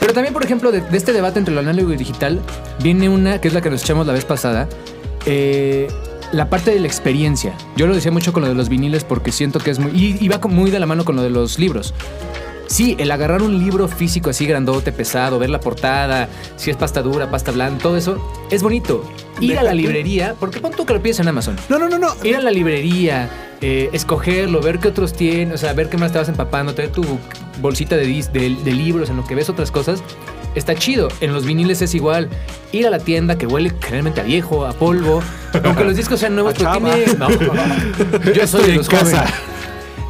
[0.00, 2.40] Pero también, por ejemplo, de, de este debate entre lo análogo y digital,
[2.82, 4.66] viene una que es la que nos echamos la vez pasada.
[5.26, 5.88] eh,
[6.32, 7.54] la parte de la experiencia.
[7.76, 9.90] Yo lo decía mucho con lo de los viniles porque siento que es muy.
[9.92, 11.92] Y, y va muy de la mano con lo de los libros.
[12.68, 17.00] Sí, el agarrar un libro físico así grandote, pesado, ver la portada, si es pasta
[17.02, 18.18] dura, pasta blanda, todo eso,
[18.50, 19.02] es bonito.
[19.40, 21.56] Ir a la librería, porque pon tú que lo pides en Amazon.
[21.70, 22.08] No, no, no, no.
[22.24, 23.30] Ir a la librería,
[23.62, 26.92] eh, escogerlo, ver qué otros tienen, o sea, ver qué más te vas empapando, tener
[26.92, 27.04] tu
[27.62, 30.02] bolsita de, dis- de, de libros en lo que ves otras cosas,
[30.54, 31.08] está chido.
[31.22, 32.28] En los viniles es igual.
[32.72, 35.22] Ir a la tienda que huele generalmente a viejo, a polvo,
[35.64, 36.92] aunque los discos sean nuevos, pero chava.
[36.94, 37.14] tiene...
[37.18, 39.04] No, yo soy de los casa.
[39.04, 39.34] jóvenes.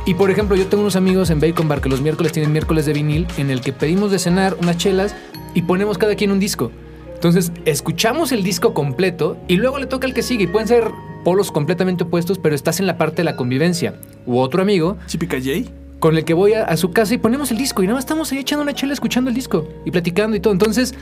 [0.08, 2.86] Y por ejemplo, yo tengo unos amigos en Bacon Bar que los miércoles tienen miércoles
[2.86, 5.14] de vinil en el que pedimos de cenar unas chelas
[5.52, 6.72] y ponemos cada quien un disco.
[7.12, 10.44] Entonces, escuchamos el disco completo y luego le toca el que sigue.
[10.44, 10.90] Y pueden ser
[11.24, 14.00] polos completamente opuestos, pero estás en la parte de la convivencia.
[14.24, 15.70] U otro amigo Chipica J.
[15.98, 18.04] con el que voy a, a su casa y ponemos el disco y nada más
[18.04, 20.54] estamos ahí echando una chela escuchando el disco y platicando y todo.
[20.54, 20.94] Entonces,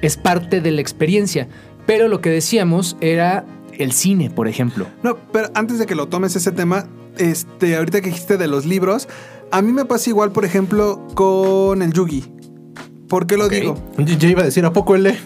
[0.00, 1.46] es parte de la experiencia.
[1.84, 3.44] Pero lo que decíamos era
[3.76, 4.86] el cine, por ejemplo.
[5.02, 6.86] No, pero antes de que lo tomes ese tema,
[7.18, 9.08] este, ahorita que dijiste de los libros,
[9.50, 12.24] a mí me pasa igual, por ejemplo, con el Yugi.
[13.08, 13.76] ¿Por qué lo digo?
[13.98, 15.18] Ya iba a decir, ¿a poco él lee?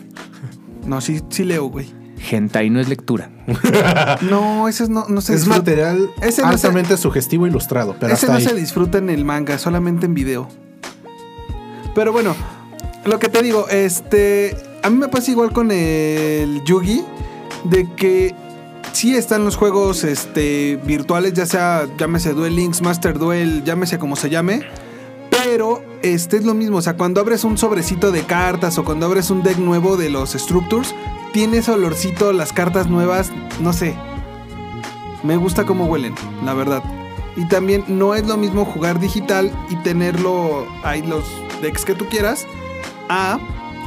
[0.86, 1.88] No, sí, sí leo, güey.
[2.30, 3.30] Hentai no es lectura.
[4.22, 7.48] No, ese es no, no se Es disfruta- material Ese no se- altamente sugestivo e
[7.48, 8.44] ilustrado, pero Ese no ahí.
[8.44, 10.46] se disfruta en el manga, solamente en video.
[11.94, 12.34] Pero bueno,
[13.06, 14.56] lo que te digo, este.
[14.82, 17.02] A mí me pasa igual con el Yugi.
[17.64, 18.34] De que
[18.92, 24.16] sí están los juegos este, virtuales, ya sea, llámese Duel Links, Master Duel, llámese como
[24.16, 24.62] se llame.
[25.30, 29.06] Pero este es lo mismo, o sea, cuando abres un sobrecito de cartas o cuando
[29.06, 30.94] abres un deck nuevo de los Structures,
[31.32, 33.94] tiene ese olorcito, las cartas nuevas, no sé.
[35.22, 36.14] Me gusta cómo huelen,
[36.44, 36.82] la verdad.
[37.36, 41.24] Y también no es lo mismo jugar digital y tenerlo ahí los
[41.62, 42.46] decks que tú quieras
[43.08, 43.38] a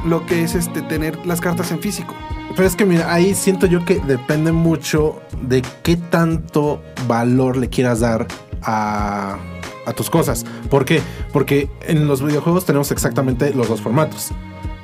[0.06, 2.16] lo que es este tener las cartas en físico.
[2.56, 7.70] Pero es que mira, ahí siento yo que depende mucho de qué tanto valor le
[7.70, 8.28] quieras dar
[8.62, 9.38] a,
[9.86, 10.46] a tus cosas.
[10.70, 11.02] ¿Por qué?
[11.32, 14.30] Porque en los videojuegos tenemos exactamente los dos formatos.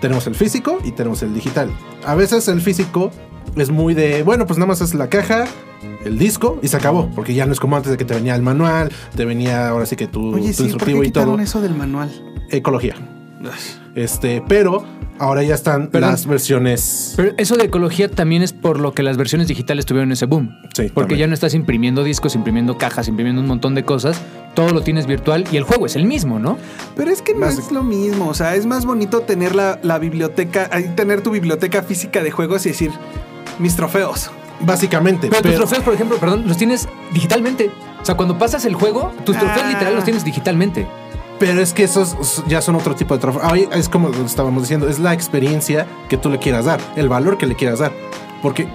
[0.02, 1.70] Tenemos el físico y tenemos el digital.
[2.06, 3.12] A veces el físico
[3.56, 5.46] es muy de, bueno, pues nada más es la caja,
[6.06, 7.10] el disco y se acabó.
[7.14, 9.86] Porque ya no es como antes de que te venía el manual, te venía ahora
[9.86, 11.40] sí que tu, Oye, tu sí, ¿por instructivo qué y todo.
[11.40, 12.10] eso del manual?
[12.50, 12.96] Ecología.
[14.00, 14.84] Este, pero
[15.18, 16.12] ahora ya están Perdón.
[16.12, 17.14] las versiones.
[17.18, 20.56] Pero eso de ecología también es por lo que las versiones digitales tuvieron ese boom.
[20.74, 21.20] Sí, Porque también.
[21.20, 24.22] ya no estás imprimiendo discos, imprimiendo cajas, imprimiendo un montón de cosas.
[24.54, 26.58] Todo lo tienes virtual y el juego es el mismo, ¿no?
[26.96, 29.80] Pero es que no Más- es lo mismo, o sea, es más bonito tener la,
[29.84, 32.92] la biblioteca, tener tu biblioteca física de juegos y decir,
[33.60, 34.32] mis trofeos.
[34.62, 35.28] Básicamente.
[35.30, 37.70] Pero, tus trofeos, por ejemplo, perdón, los tienes digitalmente.
[38.02, 39.70] O sea, cuando pasas el juego, tus trofeos Ah.
[39.72, 40.86] literal los tienes digitalmente.
[41.40, 43.42] Pero es que esos ya son otro tipo de trofeo.
[43.44, 47.08] Ahí es como lo estábamos diciendo, es la experiencia que tú le quieras dar, el
[47.08, 47.94] valor que le quieras dar.
[48.42, 48.68] Porque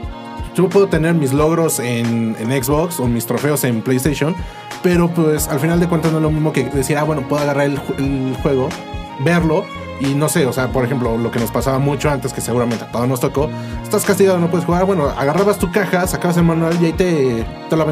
[0.54, 4.34] yo puedo tener mis logros en, Xbox o mis trofeos en PlayStation,
[4.82, 7.42] pero pues al final de cuentas no es lo mismo que decir, ah, bueno, puedo
[7.42, 8.68] agarrar el, ju- el juego,
[9.20, 9.64] verlo
[10.00, 12.84] y no sé, o sea, por ejemplo, lo que nos pasaba mucho antes, que seguramente
[12.84, 13.48] a todos nos tocó,
[13.82, 17.44] estás castigado, no puedes jugar, bueno, agarrabas tu caja, sacabas el manual y ahí te,
[17.68, 17.84] te lo.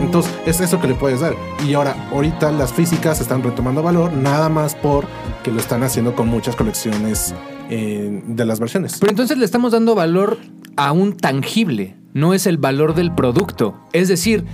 [0.00, 1.34] Entonces, es eso que le puedes dar.
[1.66, 5.06] Y ahora, ahorita las físicas están retomando valor, nada más por
[5.42, 7.34] que lo están haciendo con muchas colecciones
[7.70, 8.98] eh, de las versiones.
[9.00, 10.38] Pero entonces le estamos dando valor
[10.76, 13.78] a un tangible, no es el valor del producto.
[13.92, 14.44] Es decir,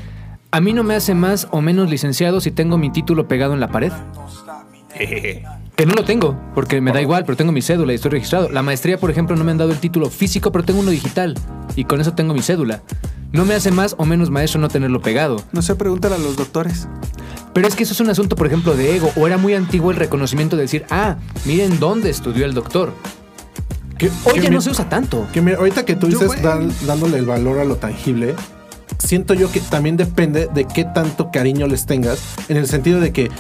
[0.51, 3.61] a mí no me hace más o menos licenciado si tengo mi título pegado en
[3.61, 3.93] la pared.
[5.79, 8.49] Que no lo tengo, porque me da igual, pero tengo mi cédula y estoy registrado.
[8.49, 11.37] La maestría, por ejemplo, no me han dado el título físico, pero tengo uno digital.
[11.77, 12.83] Y con eso tengo mi cédula.
[13.31, 15.41] No me hace más o menos maestro no tenerlo pegado.
[15.53, 16.89] No sé, pregúntale a los doctores.
[17.55, 19.13] Pero es que eso es un asunto, por ejemplo, de ego.
[19.15, 21.15] O era muy antiguo el reconocimiento de decir, ah,
[21.45, 22.93] miren dónde estudió el doctor.
[23.99, 25.29] Que, Hoy que ya mi- no se usa tanto.
[25.33, 28.35] Que mira, ahorita que tú dices dan- dándole el valor a lo tangible,
[28.99, 33.13] siento yo que también depende de qué tanto cariño les tengas, en el sentido de
[33.13, 33.31] que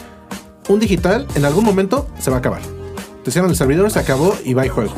[0.69, 2.61] un digital en algún momento se va a acabar.
[3.25, 4.93] Te cierran el servidor, se acabó y va y juego.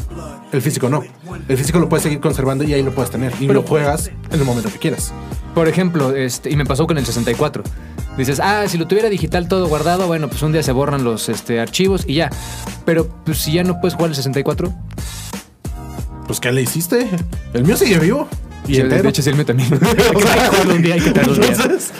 [0.53, 1.03] El físico no.
[1.49, 3.33] El físico lo puedes seguir conservando y ahí lo puedes tener.
[3.41, 5.13] Y Pero- lo juegas en el momento que quieras.
[5.55, 7.63] Por ejemplo, este, y me pasó con el 64.
[8.17, 11.29] Dices, ah, si lo tuviera digital todo guardado, bueno, pues un día se borran los
[11.29, 12.31] este, archivos y ya.
[12.85, 14.73] Pero pues, si ya no puedes jugar el 64,
[16.27, 17.09] Pues, ¿qué le hiciste?
[17.55, 18.29] El mío sigue vivo.
[18.69, 19.03] Y Sí, entero.
[19.05, 19.73] de hecho, sí, el mío también.
[20.15, 21.93] O sea, un día, hay que entonces,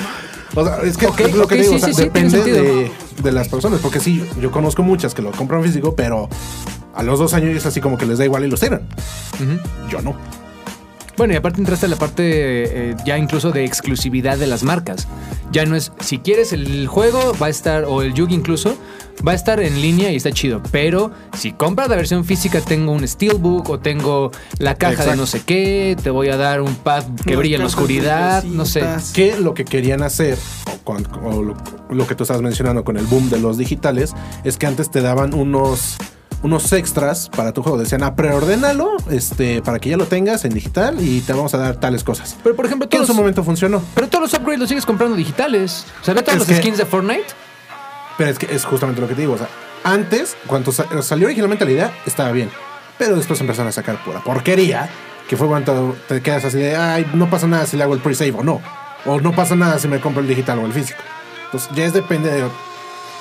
[0.55, 3.49] o sea, es que es lo que digo, sí, o sea, depende de, de las
[3.49, 3.81] personas.
[3.81, 6.29] Porque sí, yo conozco muchas que lo compran físico, pero
[6.95, 8.83] a los dos años es así como que les da igual y los tiran.
[9.89, 10.17] Yo no.
[11.21, 15.07] Bueno, y aparte entraste a la parte eh, ya incluso de exclusividad de las marcas.
[15.53, 18.75] Ya no es, si quieres el juego, va a estar, o el Yugi incluso,
[19.29, 20.63] va a estar en línea y está chido.
[20.71, 25.27] Pero si compras la versión física, tengo un Steelbook o tengo la caja de no
[25.27, 28.83] sé qué, te voy a dar un pad que brilla en la oscuridad, no sé.
[29.13, 30.39] que lo que querían hacer,
[30.75, 31.55] o, con- o lo,
[31.91, 35.03] lo que tú estabas mencionando con el boom de los digitales, es que antes te
[35.03, 35.97] daban unos,
[36.43, 37.79] unos extras para tu juego.
[37.79, 41.59] Decían, ah, preordénalo este, para que ya lo tengas en digital y te vamos a
[41.59, 42.37] dar tales cosas.
[42.43, 43.83] Pero por ejemplo, Que en todos, su momento funcionó.
[43.95, 45.85] pero todos los upgrades los sigues comprando digitales.
[46.01, 47.27] O sea, ve todos Es los que- skins de Fortnite.
[48.19, 49.35] Pero es que es justamente lo que te digo.
[49.35, 49.49] O sea,
[49.85, 52.51] antes, cuando sa- salió originalmente la idea, estaba bien.
[52.99, 54.89] Pero después empezaron a sacar pura porquería.
[55.29, 58.01] Que fue cuando te quedas así de, ay, no pasa nada si le hago el
[58.01, 58.61] pre-save o no.
[59.07, 60.99] O no pasa nada si me compro el digital o el físico.
[61.47, 62.45] Entonces ya es depende de,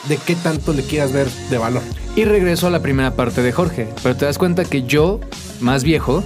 [0.08, 1.82] de qué tanto le quieras ver de valor.
[2.16, 3.88] Y regreso a la primera parte de Jorge.
[4.02, 5.20] Pero te das cuenta que yo,
[5.60, 6.24] más viejo,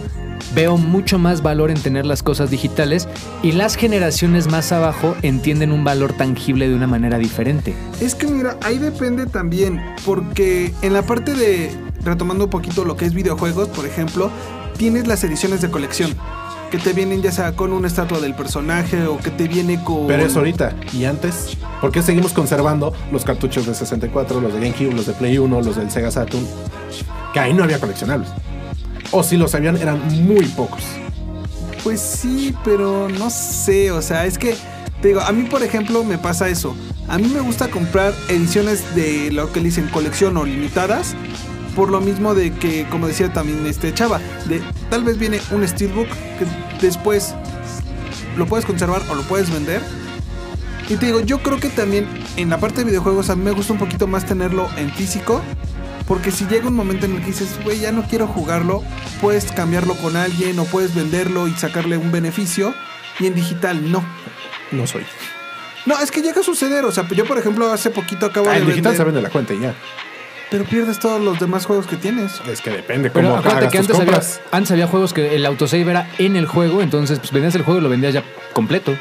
[0.55, 3.07] veo mucho más valor en tener las cosas digitales
[3.41, 7.73] y las generaciones más abajo entienden un valor tangible de una manera diferente.
[8.01, 11.71] Es que mira, ahí depende también, porque en la parte de,
[12.03, 14.31] retomando un poquito lo que es videojuegos, por ejemplo,
[14.77, 16.15] tienes las ediciones de colección,
[16.73, 20.07] que te vienen ya sea con una estatua del personaje o que te viene con...
[20.07, 20.75] Pero es ahorita.
[20.91, 21.55] ¿Y antes?
[21.79, 25.61] ¿Por qué seguimos conservando los cartuchos de 64, los de GameCube, los de Play 1,
[25.61, 26.43] los del Sega Saturn?
[27.31, 28.27] Que ahí no había coleccionables.
[29.11, 30.81] O si los habían, eran muy pocos.
[31.83, 34.55] Pues sí, pero no sé, o sea, es que,
[34.99, 36.75] te digo, a mí por ejemplo me pasa eso.
[37.07, 41.13] A mí me gusta comprar ediciones de lo que le dicen colección o limitadas,
[41.75, 45.67] por lo mismo de que, como decía también este Chava, de tal vez viene un
[45.67, 46.45] Steelbook que
[46.85, 47.33] después
[48.37, 49.81] lo puedes conservar o lo puedes vender.
[50.89, 53.51] Y te digo, yo creo que también en la parte de videojuegos a mí me
[53.51, 55.41] gusta un poquito más tenerlo en físico.
[56.07, 58.83] Porque si llega un momento en el que dices, güey, ya no quiero jugarlo,
[59.21, 62.73] puedes cambiarlo con alguien o puedes venderlo y sacarle un beneficio.
[63.19, 64.03] Y en digital, no.
[64.71, 65.05] No soy.
[65.85, 66.83] No, es que llega a suceder.
[66.83, 69.21] O sea, yo, por ejemplo, hace poquito acabo Ah, de en digital vender, se vende
[69.21, 69.73] la cuenta y ya.
[70.53, 72.39] Pero pierdes todos los demás juegos que tienes.
[72.47, 74.41] Es que depende Pero cómo acuérdate hagas que tus antes había, compras.
[74.51, 77.79] antes había juegos que el autosave era en el juego, entonces pues vendías el juego
[77.79, 78.95] y lo vendías ya completo.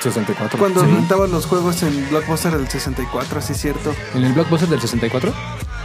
[0.00, 0.56] 64.
[0.58, 0.86] Cuando Sí.
[0.86, 3.92] rentaban los juegos en Blockbuster del 64, así es cierto.
[4.14, 5.32] ¿En el Blockbuster del 64?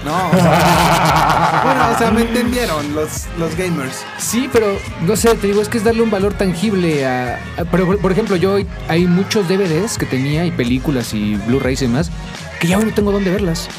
[0.06, 4.04] No, o sea, bueno, o sea, me entendieron los, los gamers.
[4.20, 7.36] Sí, pero no sé, te digo, es que es darle un valor tangible a...
[7.58, 8.58] a- pero, por, por ejemplo, yo
[8.90, 12.12] hay muchos DVDs que tenía y películas y Blu-rays y demás
[12.60, 13.70] que ya hoy no tengo dónde verlas.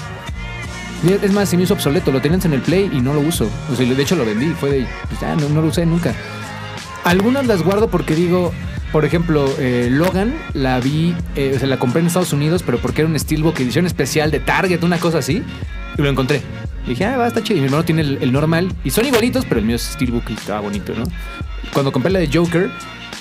[1.02, 3.48] Es más, se me hizo obsoleto, lo tenías en el Play y no lo uso.
[3.72, 4.86] O sea, de hecho lo vendí, fue de...
[5.08, 6.14] Pues no, no lo usé nunca.
[7.04, 8.52] Algunas las guardo porque digo,
[8.92, 12.78] por ejemplo, eh, Logan la vi, eh, o sea, la compré en Estados Unidos, pero
[12.78, 15.42] porque era un Steelbook edición especial de Target, una cosa así,
[15.96, 16.42] y lo encontré.
[16.86, 17.56] Y dije, ah, va, está chido.
[17.56, 20.28] Y mi hermano tiene el, el normal, y son igualitos, pero el mío es Steelbook
[20.28, 21.04] y estaba bonito, ¿no?
[21.72, 22.70] Cuando compré la de Joker,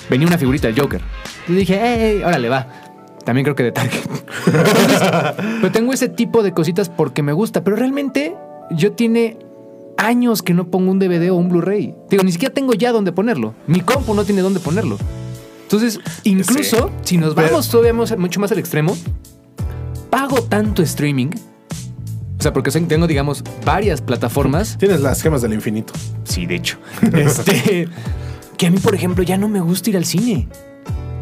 [0.09, 1.01] venía una figurita del Joker.
[1.47, 2.88] Y dije, hey, órale, va.
[3.29, 3.99] También creo que de Target.
[4.47, 5.01] Entonces,
[5.61, 8.35] pero tengo ese tipo de cositas porque me gusta, pero realmente
[8.71, 9.37] yo tiene
[9.99, 11.93] años que no pongo un DVD o un Blu-ray.
[12.09, 13.53] Digo, ni siquiera tengo ya dónde ponerlo.
[13.67, 14.97] Mi compu no tiene dónde ponerlo.
[15.61, 18.97] Entonces, incluso si nos Pero- vamos todavía más- mucho más al extremo,
[20.09, 21.29] pago tanto streaming.
[22.39, 24.75] O sea, porque tengo, digamos, varias plataformas.
[24.79, 25.93] Tienes las gemas del infinito.
[26.23, 26.79] Sí, de hecho.
[27.13, 27.87] Este,
[28.57, 30.47] que a mí, por ejemplo, ya no me gusta ir al cine.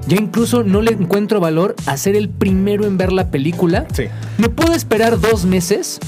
[0.08, 3.86] Ya incluso no le encuentro valor a ser el primero en ver la película.
[3.94, 4.06] Sí.
[4.38, 6.00] Me puedo esperar dos meses,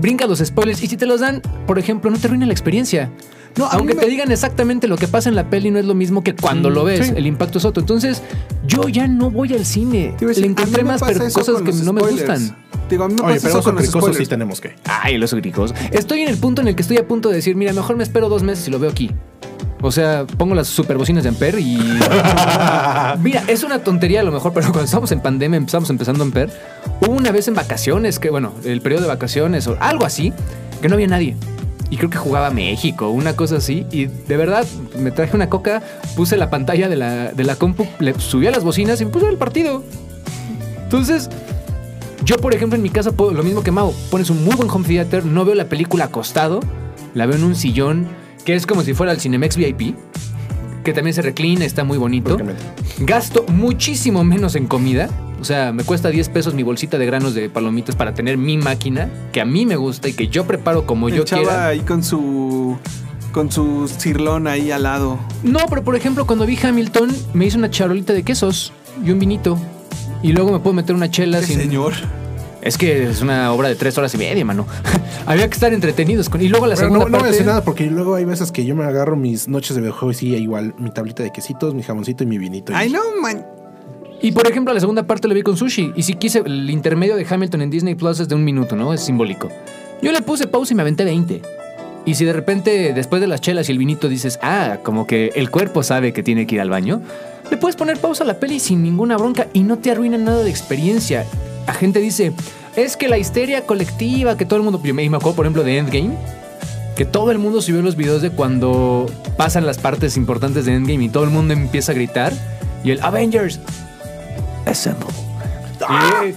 [0.00, 3.10] brinca los spoilers, y si te los dan, por ejemplo, no te arruina la experiencia.
[3.56, 6.22] No, Aunque te digan exactamente lo que pasa en la peli, no es lo mismo
[6.22, 7.06] que cuando Mm, lo ves.
[7.06, 7.12] sí.
[7.16, 7.80] El impacto es otro.
[7.80, 8.22] Entonces,
[8.66, 10.14] yo ya no voy al cine.
[10.20, 12.56] Le encontré más pero cosas que no me gustan.
[12.88, 14.28] Digo, a mí me Oye, pasa pero eso con los sí spoilers.
[14.28, 14.74] tenemos que.
[14.84, 15.74] Ay, los gricos.
[15.90, 18.02] Estoy en el punto en el que estoy a punto de decir, mira, mejor me
[18.04, 19.10] espero dos meses y lo veo aquí.
[19.80, 21.76] O sea, pongo las superbocinas de Amper y.
[23.22, 26.50] Mira, es una tontería a lo mejor, pero cuando estamos en pandemia, empezamos empezando Amper.
[27.00, 30.32] Hubo una vez en vacaciones, que bueno, el periodo de vacaciones o algo así,
[30.82, 31.36] que no había nadie.
[31.90, 33.86] Y creo que jugaba México, una cosa así.
[33.92, 34.66] Y de verdad,
[34.98, 35.80] me traje una coca,
[36.16, 39.10] puse la pantalla de la, de la compu, le subí a las bocinas y me
[39.10, 39.82] puse el partido.
[40.82, 41.30] Entonces,
[42.24, 44.68] yo, por ejemplo, en mi casa, puedo- lo mismo que Mau, pones un muy buen
[44.68, 46.60] home theater, no veo la película acostado,
[47.14, 48.08] la veo en un sillón,
[48.48, 49.94] que es como si fuera el Cinemex VIP,
[50.82, 52.38] que también se reclina, está muy bonito.
[53.00, 55.10] Gasto muchísimo menos en comida.
[55.38, 58.56] O sea, me cuesta 10 pesos mi bolsita de granos de palomitas para tener mi
[58.56, 61.66] máquina, que a mí me gusta y que yo preparo como El yo chava quiera.
[61.66, 62.78] ahí con su
[63.32, 65.18] con su cirlón ahí al lado.
[65.42, 68.72] No, pero por ejemplo, cuando vi Hamilton, me hice una charolita de quesos
[69.04, 69.58] y un vinito.
[70.22, 71.58] Y luego me puedo meter una chela Qué sin.
[71.60, 71.92] señor.
[72.62, 74.66] Es que es una obra de tres horas y media, mano.
[75.26, 76.28] Había que estar entretenidos.
[76.28, 76.42] Con...
[76.42, 77.32] Y luego la Pero segunda no, no voy a parte...
[77.32, 80.34] decir nada porque luego hay veces que yo me agarro mis noches de videojuegos y
[80.34, 82.72] igual mi tablita de quesitos, mi jamoncito y mi vinito.
[82.72, 83.46] y- Ay, no, man.
[84.20, 85.92] Y por ejemplo, la segunda parte lo vi con sushi.
[85.94, 88.92] Y si quise, el intermedio de Hamilton en Disney Plus es de un minuto, ¿no?
[88.92, 89.48] Es simbólico.
[90.02, 91.40] Yo le puse pausa y me aventé 20.
[92.04, 95.30] Y si de repente, después de las chelas y el vinito, dices, ah, como que
[95.36, 97.02] el cuerpo sabe que tiene que ir al baño,
[97.50, 100.42] le puedes poner pausa a la peli sin ninguna bronca y no te arruina nada
[100.42, 101.24] de experiencia.
[101.68, 102.32] La gente dice,
[102.76, 104.80] es que la histeria colectiva, que todo el mundo.
[104.82, 106.16] Y me acuerdo, por ejemplo, de Endgame.
[106.96, 109.04] Que todo el mundo subió los videos de cuando
[109.36, 112.32] pasan las partes importantes de Endgame y todo el mundo empieza a gritar.
[112.82, 113.60] Y el Avengers,
[114.64, 115.06] Assemble.
[116.24, 116.34] Eh,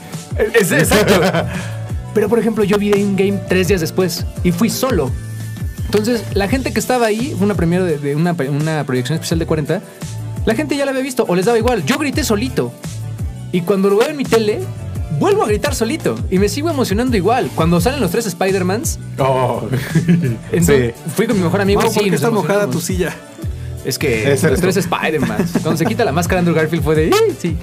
[0.60, 1.14] es- exacto.
[2.14, 5.10] Pero por ejemplo, yo vi Endgame tres días después y fui solo.
[5.86, 9.40] Entonces, la gente que estaba ahí, fue una premiere de, de una, una proyección especial
[9.40, 9.82] de 40,
[10.46, 11.86] la gente ya la había visto o les daba igual.
[11.86, 12.74] Yo grité solito.
[13.54, 14.60] Y cuando lo veo en mi tele,
[15.22, 16.16] vuelvo a gritar solito.
[16.30, 17.50] Y me sigo emocionando igual.
[17.56, 19.62] Cuando salen los tres Spider-Mans, Oh.
[20.52, 21.80] entonces, fui con mi mejor amigo.
[21.82, 23.16] Wow, sí, ¿por qué está mojada tu silla?
[23.86, 25.48] Es que Es los tres Spider-Man.
[25.64, 27.08] Cuando se quita la máscara Andrew Garfield fue de...
[27.10, 27.56] "Eh", Sí.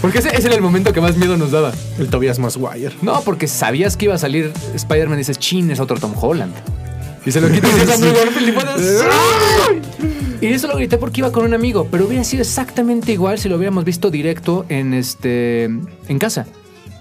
[0.00, 1.72] Porque ese, ese era el momento que más miedo nos daba.
[1.98, 2.94] El Tobias Maguire.
[3.02, 6.52] No, porque sabías que iba a salir Spider-Man y dices, chin, es otro Tom Holland.
[7.24, 9.04] Y se lo quitas y es Andrew Garfield y fue de, "Sí".
[10.42, 13.48] Y eso lo grité porque iba con un amigo, pero hubiera sido exactamente igual si
[13.48, 16.46] lo hubiéramos visto directo en este en casa.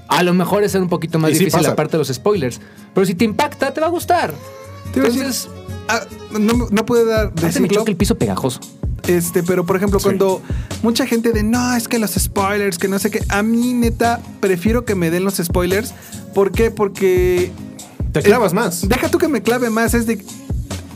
[0.07, 1.69] A lo mejor es un poquito más Y sí difícil pasa.
[1.69, 2.59] la parte de los spoilers,
[2.93, 4.33] pero si te impacta, te va a gustar.
[4.93, 5.49] Te decir, Entonces,
[5.87, 6.01] Ah,
[6.39, 8.59] no, no puede dar aparte me decirlo, choca el piso pegajoso.
[9.07, 10.41] este, pero por ejemplo, cuando
[10.81, 14.19] mucha gente de no, es que los spoilers, que no sé qué, a mí neta
[14.39, 15.93] prefiero que me den los spoilers.
[16.33, 16.71] ¿Por qué?
[16.71, 17.51] Porque
[18.11, 18.87] Te clavas más.
[18.89, 20.23] Deja tú que me clave más, es de...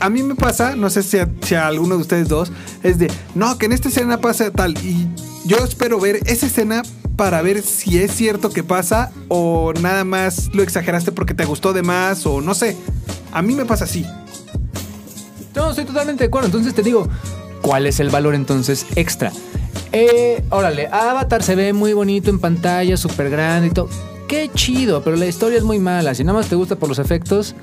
[0.00, 2.50] A mí me pasa, no sé si a, si a alguno de ustedes dos,
[2.82, 4.76] es de, no, que en esta escena pasa tal.
[4.78, 5.06] Y
[5.44, 6.82] yo espero ver esa escena
[7.16, 11.72] para ver si es cierto que pasa o nada más lo exageraste porque te gustó
[11.72, 12.76] de más o no sé.
[13.32, 14.06] A mí me pasa así.
[15.54, 16.46] No, estoy totalmente de acuerdo.
[16.46, 17.08] Entonces te digo,
[17.62, 19.32] ¿cuál es el valor entonces extra?
[19.92, 23.88] Eh, órale, Avatar se ve muy bonito en pantalla, súper grande y todo.
[24.28, 26.14] Qué chido, pero la historia es muy mala.
[26.14, 27.56] Si nada más te gusta por los efectos,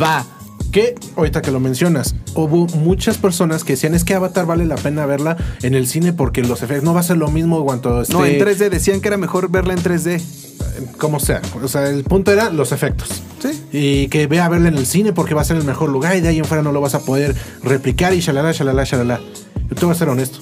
[0.00, 0.24] va.
[0.72, 4.74] Que ahorita que lo mencionas, hubo muchas personas que decían es que Avatar vale la
[4.76, 8.02] pena verla en el cine porque los efectos no va a ser lo mismo cuando
[8.02, 10.20] esté No, en 3D decían que era mejor verla en 3D.
[10.98, 11.40] como sea.
[11.62, 13.08] O sea, el punto era los efectos.
[13.40, 13.62] Sí.
[13.72, 16.16] Y que ve a verla en el cine porque va a ser el mejor lugar
[16.16, 19.20] y de ahí en fuera no lo vas a poder replicar y shalala, shalala, shalala.
[19.70, 20.40] Yo te voy a ser honesto.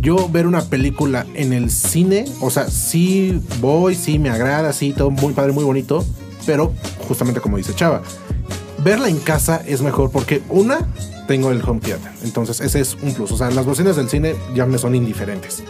[0.00, 4.92] Yo ver una película en el cine, o sea, sí voy, sí me agrada, sí,
[4.92, 6.04] todo muy padre, muy bonito,
[6.44, 6.72] pero
[7.06, 8.02] justamente como dice Chava,
[8.84, 10.86] verla en casa es mejor porque una,
[11.28, 14.34] tengo el home theater, entonces ese es un plus, o sea, las bocinas del cine
[14.54, 15.62] ya me son indiferentes.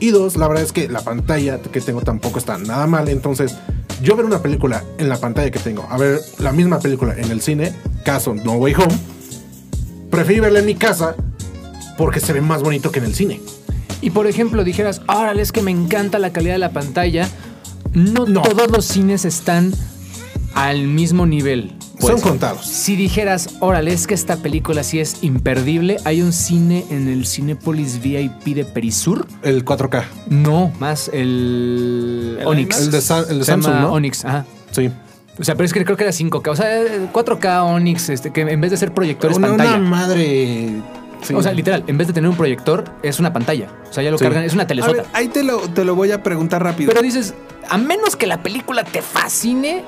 [0.00, 3.08] Y dos, la verdad es que la pantalla que tengo tampoco está nada mal.
[3.08, 3.54] Entonces,
[4.02, 7.30] yo ver una película en la pantalla que tengo, a ver la misma película en
[7.30, 7.72] el cine,
[8.04, 8.94] caso No Way Home,
[10.10, 11.14] preferí verla en mi casa
[11.96, 13.40] porque se ve más bonito que en el cine.
[14.02, 17.28] Y por ejemplo, dijeras, órale, es que me encanta la calidad de la pantalla.
[17.94, 18.42] No, No.
[18.42, 19.72] todos los cines están
[20.54, 21.72] al mismo nivel.
[22.00, 22.66] Son contados.
[22.66, 27.26] Si dijeras, órale, es que esta película sí es imperdible, hay un cine en el
[27.26, 29.26] Cinépolis VIP de Perisur.
[29.42, 30.04] El 4K.
[30.28, 32.80] No, más el, ¿El Onyx.
[32.80, 33.92] El de, Sa- el de Se llama Samsung, ¿no?
[33.92, 34.44] Onyx, ajá.
[34.72, 34.90] Sí.
[35.38, 36.48] O sea, pero es que creo que era 5K.
[36.50, 36.68] O sea,
[37.12, 39.76] 4K Onyx, este, que en vez de ser proyector es Una, pantalla.
[39.76, 40.68] una madre.
[41.22, 41.34] sí.
[41.34, 43.68] O sea, literal, en vez de tener un proyector, es una pantalla.
[43.88, 44.24] O sea, ya lo Sí.
[44.24, 44.92] cargan, es una A telesota.
[44.92, 46.88] ver, ahí te lo, te lo voy a preguntar rápido.
[46.88, 47.34] Pero dices,
[47.68, 49.82] a menos que la película te fascine,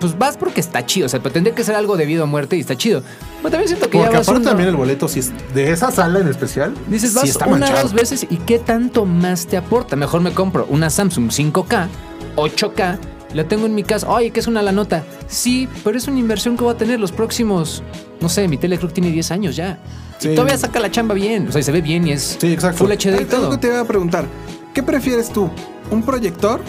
[0.00, 1.06] pues vas porque está chido.
[1.06, 3.02] O sea, pero tendría que ser algo debido a muerte y está chido.
[3.38, 5.70] Pero también siento que Porque ya vas aparte uno- también el boleto, si es de
[5.72, 7.82] esa sala en especial, Dices, sí vas está una manchado.
[7.82, 9.96] dos veces y qué tanto más te aporta.
[9.96, 11.88] Mejor me compro una Samsung 5K,
[12.36, 12.98] 8K,
[13.34, 14.08] la tengo en mi casa.
[14.08, 15.04] Oye, que es una la nota.
[15.26, 17.82] Sí, pero es una inversión que voy a tener los próximos.
[18.20, 19.78] No sé, mi tele creo que tiene 10 años ya.
[20.18, 20.30] Sí.
[20.30, 21.46] Y todavía saca la chamba bien.
[21.48, 22.78] O sea, y se ve bien y es Sí, exacto.
[22.78, 23.50] Full HD y todo.
[23.50, 24.26] que te iba a preguntar,
[24.74, 25.50] ¿qué prefieres tú?
[25.90, 26.60] ¿Un proyector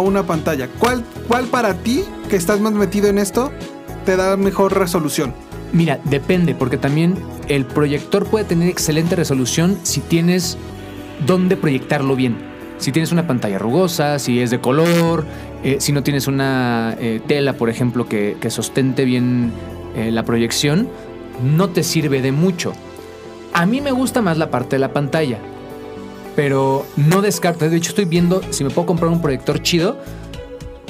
[0.00, 0.68] una pantalla?
[0.78, 3.52] ¿Cuál, ¿Cuál para ti, que estás más metido en esto,
[4.04, 5.34] te da mejor resolución?
[5.72, 7.16] Mira, depende, porque también
[7.48, 10.56] el proyector puede tener excelente resolución si tienes
[11.26, 12.36] dónde proyectarlo bien.
[12.78, 15.24] Si tienes una pantalla rugosa, si es de color,
[15.64, 19.52] eh, si no tienes una eh, tela, por ejemplo, que, que sostente bien
[19.96, 20.88] eh, la proyección,
[21.42, 22.72] no te sirve de mucho.
[23.54, 25.38] A mí me gusta más la parte de la pantalla,
[26.36, 27.68] pero no descarto.
[27.68, 29.98] De hecho, estoy viendo si me puedo comprar un proyector chido.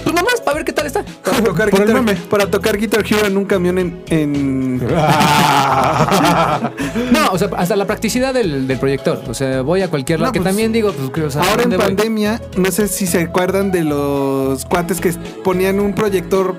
[0.02, 1.04] Pues nomás a ver qué tal está.
[1.24, 2.16] Para tocar, Por el guitar, mame.
[2.30, 4.02] para tocar Guitar Hero en un camión en...
[4.08, 4.78] en-
[7.12, 9.20] No, o sea, hasta la practicidad del, del proyector.
[9.28, 10.28] O sea, voy a cualquier lado.
[10.28, 13.06] No, que pues, también digo, pues, que, o sea, Ahora en pandemia, no sé si
[13.06, 16.54] se acuerdan de los cuates que ponían un proyector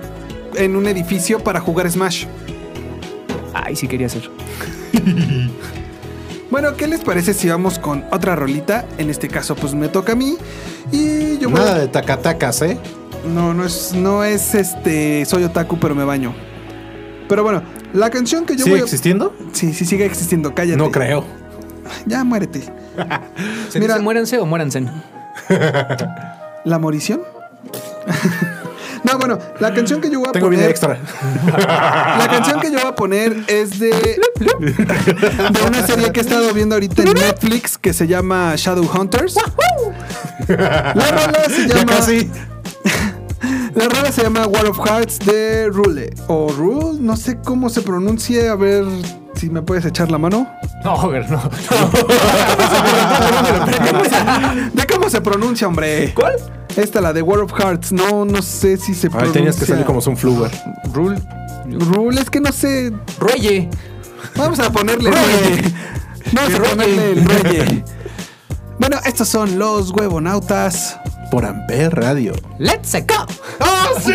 [0.56, 2.26] en un edificio para jugar Smash.
[3.54, 4.30] Ay, sí quería hacer.
[6.50, 8.86] Bueno, ¿qué les parece si vamos con otra rolita?
[8.98, 10.38] En este caso, pues me toca a mí.
[10.92, 12.78] Y yo voy Nada de tacatacas, ¿eh?
[13.34, 15.26] No, no es, no es este.
[15.26, 16.34] Soy otaku, pero me baño.
[17.28, 17.62] Pero bueno,
[17.94, 18.84] la canción que yo ¿Sigue voy a.
[18.84, 19.36] existiendo?
[19.52, 20.56] Sí, sí, sigue existiendo.
[20.56, 20.78] Cállate.
[20.78, 21.26] No creo.
[22.06, 22.62] Ya muérete.
[23.70, 23.96] ¿Se Mira.
[23.96, 24.86] dice muéranse o muéranse?
[26.64, 27.22] ¿La morición?
[29.12, 30.60] no, bueno, la canción que yo voy a Tengo poner.
[30.60, 31.00] vida extra.
[32.18, 33.90] La canción que yo voy a poner es de.
[33.90, 39.36] de una serie que he estado viendo ahorita en Netflix que se llama Shadowhunters.
[40.48, 41.92] La rola se Ya llama.
[41.92, 42.30] casi.
[43.76, 46.10] La rola se llama War of Hearts de Rule.
[46.28, 48.52] O Rule, no sé cómo se pronuncia.
[48.52, 48.84] A ver
[49.40, 50.48] si me puedes echar la mano.
[50.84, 51.42] No, a ver, no.
[54.74, 56.14] ¿De cómo se pronuncia, hombre?
[56.14, 56.36] ¿Cuál?
[56.76, 57.92] Esta, la de War of Hearts.
[57.92, 59.34] No, no sé si se Ay, pronuncia.
[59.34, 60.52] tenías que salir como un fluger.
[60.94, 61.20] Rule.
[61.66, 62.92] Rule, es que no sé.
[63.20, 63.70] Ruelle.
[64.36, 65.56] Vamos a ponerle Reye.
[65.56, 65.74] Reye.
[66.34, 66.70] Vamos a Reye.
[66.70, 67.84] ponerle el Reye.
[68.80, 71.00] Bueno, estos son los huevonautas.
[71.32, 72.34] Por Amper Radio.
[72.58, 73.26] Let's go.
[73.60, 74.14] ¡Ah, sí!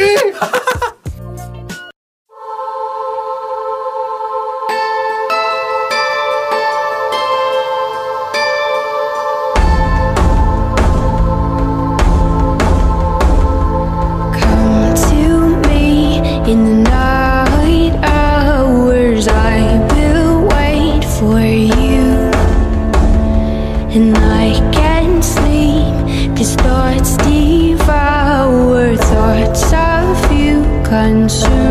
[31.03, 31.61] You consume.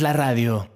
[0.00, 0.68] La radio.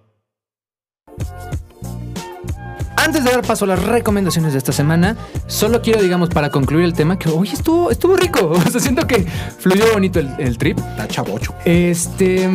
[2.96, 5.16] Antes de dar paso a las recomendaciones de esta semana,
[5.46, 8.48] solo quiero, digamos, para concluir el tema, que hoy estuvo, estuvo rico.
[8.66, 9.26] O sea, siento que
[9.58, 10.78] fluyó bonito el, el trip.
[10.78, 11.54] Está chavocho.
[11.64, 12.48] Este.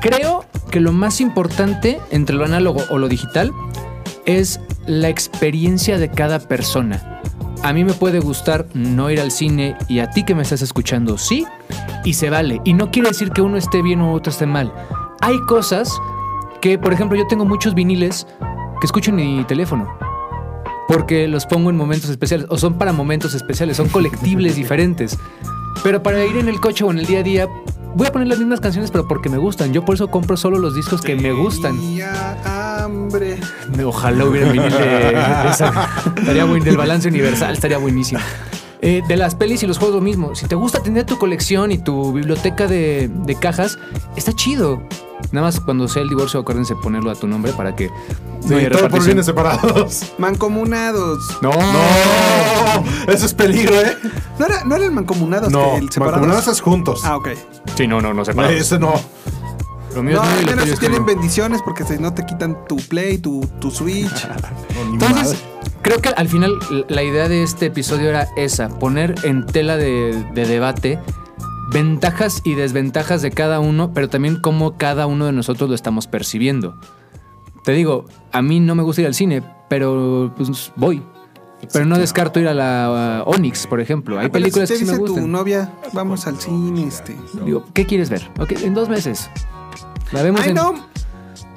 [0.00, 3.52] Creo que lo más importante entre lo análogo o lo digital
[4.26, 7.20] es la experiencia de cada persona.
[7.62, 10.62] A mí me puede gustar no ir al cine y a ti que me estás
[10.62, 11.46] escuchando sí,
[12.04, 12.60] y se vale.
[12.64, 14.72] Y no quiere decir que uno esté bien o otro esté mal.
[15.22, 15.88] Hay cosas
[16.60, 18.26] que, por ejemplo, yo tengo muchos viniles
[18.80, 19.88] que escucho en mi teléfono.
[20.88, 25.16] Porque los pongo en momentos especiales, o son para momentos especiales, son colectibles diferentes.
[25.84, 27.48] Pero para ir en el coche o en el día a día,
[27.94, 29.72] voy a poner las mismas canciones, pero porque me gustan.
[29.72, 31.78] Yo por eso compro solo los discos que me gustan.
[32.44, 33.38] Hambre.
[33.84, 35.10] Ojalá hubiera vinil de, de
[35.50, 35.88] esa.
[36.16, 38.20] Estaría buen, del balance universal, estaría buenísimo.
[38.80, 40.34] Eh, de las pelis y los juegos lo mismo.
[40.34, 43.78] Si te gusta tener tu colección y tu biblioteca de, de cajas,
[44.16, 44.82] está chido.
[45.30, 47.90] Nada más cuando sea el divorcio, acuérdense ponerlo a tu nombre para que
[48.46, 50.12] Sí, haya todo por bienes separados.
[50.18, 51.38] Mancomunados.
[51.40, 53.96] No, No, eso es peligro, ¿eh?
[54.38, 56.20] ¿No era, no era el mancomunados No, que el separados?
[56.20, 57.00] mancomunados es juntos.
[57.04, 57.28] Ah, ok.
[57.76, 58.56] Sí, no, no, no, separados.
[58.60, 58.94] Ese no.
[59.94, 63.18] Lo mío No, es menos si tienen bendiciones porque si no te quitan tu Play,
[63.18, 64.10] tu, tu Switch.
[64.74, 65.38] No, Entonces, madre.
[65.82, 66.58] creo que al final
[66.88, 70.98] la idea de este episodio era esa, poner en tela de, de debate
[71.72, 76.06] ventajas y desventajas de cada uno, pero también cómo cada uno de nosotros lo estamos
[76.06, 76.76] percibiendo.
[77.64, 81.02] Te digo, a mí no me gusta ir al cine, pero pues voy.
[81.72, 84.18] Pero no descarto ir a la Onyx, por ejemplo.
[84.18, 85.30] Hay Ah, pero películas si que te sí me dice tu gustan.
[85.30, 87.16] novia, vamos al cine, este.
[87.44, 88.28] Digo, ¿qué quieres ver?
[88.40, 89.30] Ok, en dos meses.
[90.10, 90.56] La vemos Ay, en...
[90.56, 90.74] no.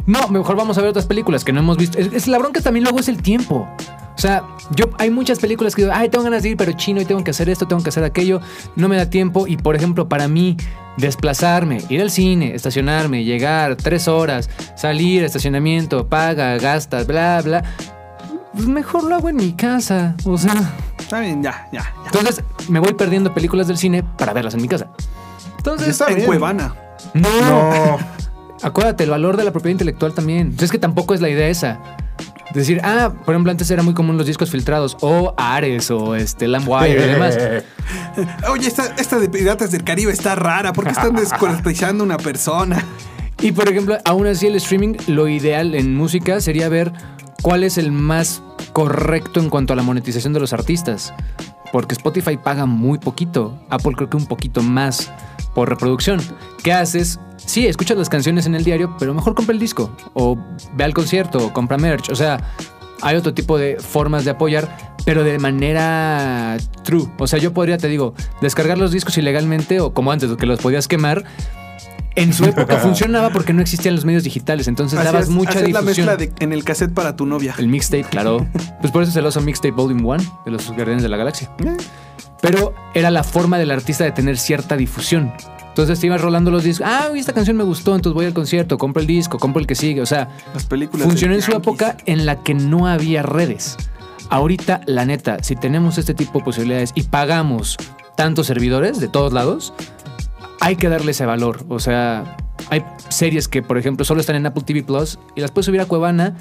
[0.05, 1.97] No, mejor vamos a ver otras películas que no hemos visto.
[1.97, 3.67] Es, es la bronca también luego es el tiempo.
[4.15, 4.43] O sea,
[4.75, 7.23] yo hay muchas películas que digo, ay, tengo ganas de ir, pero chino y tengo
[7.23, 8.39] que hacer esto, tengo que hacer aquello,
[8.75, 9.45] no me da tiempo.
[9.45, 10.55] Y por ejemplo, para mí,
[10.97, 17.63] desplazarme, ir al cine, estacionarme, llegar tres horas, salir, estacionamiento, paga, gastas, bla, bla.
[18.53, 20.15] Pues mejor lo hago en mi casa.
[20.23, 20.53] O sea,
[20.97, 21.81] Está bien, ya, ya.
[21.81, 21.93] ya.
[22.05, 24.87] entonces me voy perdiendo películas del cine para verlas en mi casa.
[25.57, 26.27] Entonces, Está en bien.
[26.27, 26.73] Cuevana.
[27.13, 27.97] no, No.
[28.65, 30.55] Acuérdate, el valor de la propiedad intelectual también.
[30.59, 31.79] Es que tampoco es la idea esa.
[32.51, 36.47] Decir, ah, por ejemplo, antes era muy común los discos filtrados, o Ares, o este
[36.47, 37.37] LimeWire y demás.
[38.49, 40.73] Oye, esta, esta de Piratas del Caribe está rara.
[40.73, 42.83] ¿Por qué están descuartizando a una persona?
[43.39, 46.91] Y por ejemplo, aún así el streaming, lo ideal en música sería ver
[47.43, 48.41] cuál es el más
[48.73, 51.13] correcto en cuanto a la monetización de los artistas.
[51.71, 55.11] Porque Spotify paga muy poquito, Apple creo que un poquito más
[55.55, 56.21] por reproducción.
[56.61, 57.19] ¿Qué haces?
[57.37, 60.37] Sí, escuchas las canciones en el diario, pero mejor compra el disco, o
[60.73, 62.09] ve al concierto, o compra merch.
[62.09, 62.53] O sea,
[63.01, 67.07] hay otro tipo de formas de apoyar, pero de manera true.
[67.17, 70.59] O sea, yo podría, te digo, descargar los discos ilegalmente, o como antes, que los
[70.59, 71.23] podías quemar.
[72.15, 75.71] En su época funcionaba porque no existían los medios digitales, entonces dabas Hacías- mucha hacías
[75.71, 76.07] la difusión.
[76.07, 77.53] mezcla de- en el cassette para tu novia.
[77.57, 78.47] El mixtape, claro.
[78.81, 81.49] Pues por eso se lo hizo Mixtape Volume 1 de los Guardianes de la Galaxia.
[81.63, 81.75] Eh,
[82.41, 85.33] Pero era la forma del artista de tener cierta difusión.
[85.69, 86.87] Entonces te ibas rolando los discos.
[86.87, 89.75] Ah, esta canción me gustó, entonces voy al concierto, compro el disco, compro el que
[89.75, 90.01] sigue.
[90.01, 91.05] O sea, Las películas.
[91.07, 93.75] funcionó en su época en la que no había redes.
[94.29, 97.77] Ahorita, la neta, si tenemos este tipo de posibilidades y pagamos
[98.15, 99.73] tantos servidores de todos lados,
[100.65, 101.63] hay que darle ese valor.
[101.69, 102.37] O sea,
[102.69, 105.79] hay series que, por ejemplo, solo están en Apple TV Plus y las puedes subir
[105.79, 106.35] a Cuevana,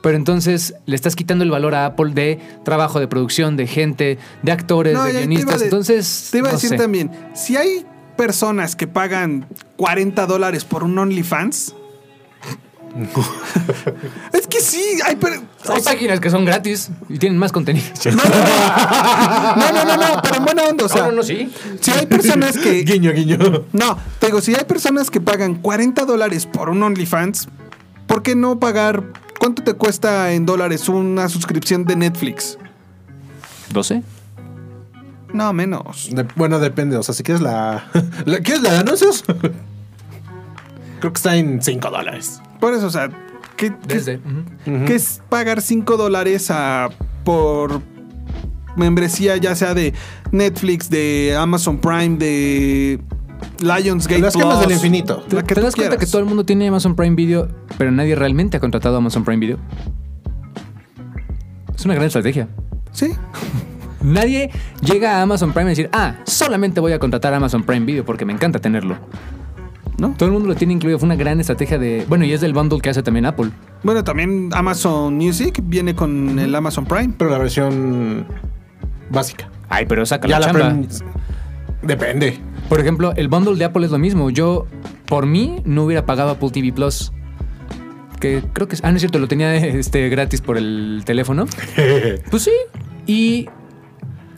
[0.00, 4.18] pero entonces le estás quitando el valor a Apple de trabajo, de producción, de gente,
[4.42, 5.62] de actores, No, de te guionistas.
[5.62, 6.76] entonces, Te iba a no decir sé.
[6.76, 7.84] también, si hay
[8.16, 9.46] personas que pagan
[9.76, 11.74] 40 dólares por un OnlyFans.
[14.32, 17.86] es que sí, hay per- Hay páginas que son gratis y tienen más contenido.
[19.56, 21.52] No, no, no, no, pero en buena onda, o sea, no, no, sí.
[21.80, 23.38] si hay personas que Guiño, guiño.
[23.72, 27.48] No, te digo, si hay personas que pagan 40 dólares por un OnlyFans,
[28.06, 29.02] ¿por qué no pagar?
[29.38, 32.58] ¿Cuánto te cuesta en dólares una suscripción de Netflix?
[33.72, 34.02] ¿12?
[35.32, 36.08] No, menos.
[36.12, 36.96] De- bueno, depende.
[36.96, 37.86] O sea, si quieres la.
[38.24, 39.24] la- ¿Quieres la de anuncios?
[41.00, 42.40] Creo que está en 5 dólares.
[42.60, 43.10] Por eso, o sea,
[43.56, 43.72] ¿qué,
[44.88, 46.88] es pagar 5 dólares a,
[47.24, 47.80] por
[48.76, 49.94] membresía, ya sea de
[50.32, 53.00] Netflix, de Amazon Prime, de
[53.60, 55.22] Lionsgate Las Plus, del infinito.
[55.30, 57.48] la ¿Te, que te tú das cuenta que todo el mundo tiene Amazon Prime Video,
[57.78, 59.58] pero nadie realmente ha contratado Amazon Prime Video?
[61.74, 62.48] Es una gran estrategia.
[62.92, 63.12] Sí.
[64.00, 64.50] Nadie
[64.82, 68.24] llega a Amazon Prime y decir, ah, solamente voy a contratar Amazon Prime Video porque
[68.24, 68.98] me encanta tenerlo.
[69.98, 70.10] ¿No?
[70.16, 70.98] Todo el mundo lo tiene incluido.
[70.98, 72.04] Fue una gran estrategia de.
[72.08, 73.50] Bueno, y es del bundle que hace también Apple.
[73.82, 77.14] Bueno, también Amazon Music viene con el Amazon Prime.
[77.16, 78.26] Pero la versión
[79.10, 79.48] básica.
[79.68, 80.88] Ay, pero saca Ya la la chamba.
[81.82, 82.38] Depende.
[82.68, 84.30] Por ejemplo, el bundle de Apple es lo mismo.
[84.30, 84.66] Yo,
[85.06, 87.12] por mí, no hubiera pagado Apple TV Plus.
[88.20, 88.74] Que creo que...
[88.76, 91.46] es- Ah, no es cierto, lo tenía este, gratis por el teléfono.
[92.30, 92.52] Pues sí.
[93.06, 93.48] Y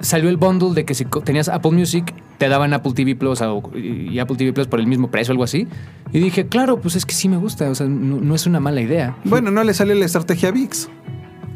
[0.01, 3.71] salió el bundle de que si tenías Apple Music, te daban Apple TV Plus o-
[3.77, 5.67] y Apple TV Plus por el mismo precio o algo así.
[6.13, 7.69] Y dije, claro, pues es que sí me gusta.
[7.71, 9.17] O sea, no, no es una mala idea.
[9.25, 10.89] Bueno, no le sale la estrategia a VIX.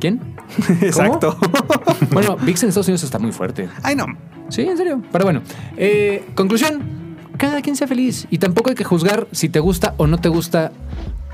[0.01, 0.21] ¿Quién?
[0.81, 1.37] Exacto.
[2.13, 3.69] Bueno, VIX en Estados Unidos está muy fuerte.
[3.83, 4.07] Ay, no.
[4.49, 5.03] Sí, en serio.
[5.13, 5.43] Pero bueno,
[5.77, 6.83] eh, conclusión.
[7.37, 8.27] Cada quien sea feliz.
[8.31, 10.73] Y tampoco hay que juzgar si te gusta o no te gusta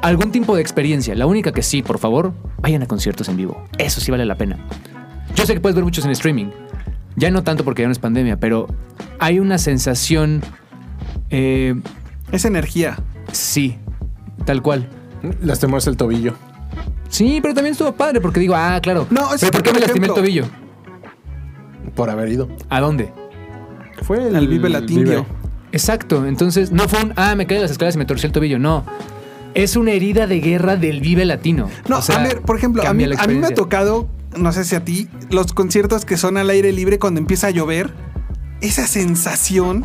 [0.02, 1.14] algún tipo de experiencia.
[1.14, 3.64] La única que sí, por favor, vayan a conciertos en vivo.
[3.78, 4.56] Eso sí vale la pena.
[5.34, 6.46] Yo sé que puedes ver muchos en streaming.
[7.16, 8.66] Ya no tanto porque ya no es pandemia, pero
[9.18, 10.42] hay una sensación...
[11.30, 11.74] eh,
[12.30, 12.98] Es energía.
[13.32, 13.78] sí,
[14.44, 14.88] tal cual.
[15.42, 16.34] Lastimarse el tobillo.
[17.08, 19.06] Sí, pero también estuvo padre porque digo, ah, claro.
[19.10, 20.44] No, es ¿Pero por qué me lastimé el tobillo?
[21.94, 22.48] Por haber ido.
[22.68, 23.12] ¿A dónde?
[24.02, 25.24] Fue El Vive Latindio.
[25.72, 28.32] Exacto, entonces no fue un, ah, me caí de las escaleras y me torcí el
[28.32, 28.84] tobillo, no.
[29.54, 31.68] Es una herida de guerra del Vive Latino.
[31.88, 34.06] No, O sea, a ver, por ejemplo, a mí, a mí me ha tocado,
[34.36, 37.50] no sé si a ti, los conciertos que son al aire libre cuando empieza a
[37.50, 37.92] llover.
[38.60, 39.84] Esa sensación.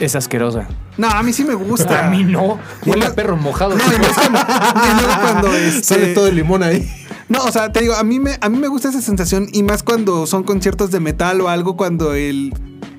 [0.00, 0.66] Es asquerosa.
[0.96, 2.06] No, a mí sí me gusta.
[2.06, 2.58] A mí no.
[2.84, 3.76] Huele no- a perro mojado.
[3.76, 6.90] No, y más cuando, y luego cuando, este, Sale todo el limón ahí.
[7.28, 9.62] No, o sea, te digo, a mí me, a mí me gusta esa sensación y
[9.62, 12.52] más cuando son conciertos de metal o algo cuando el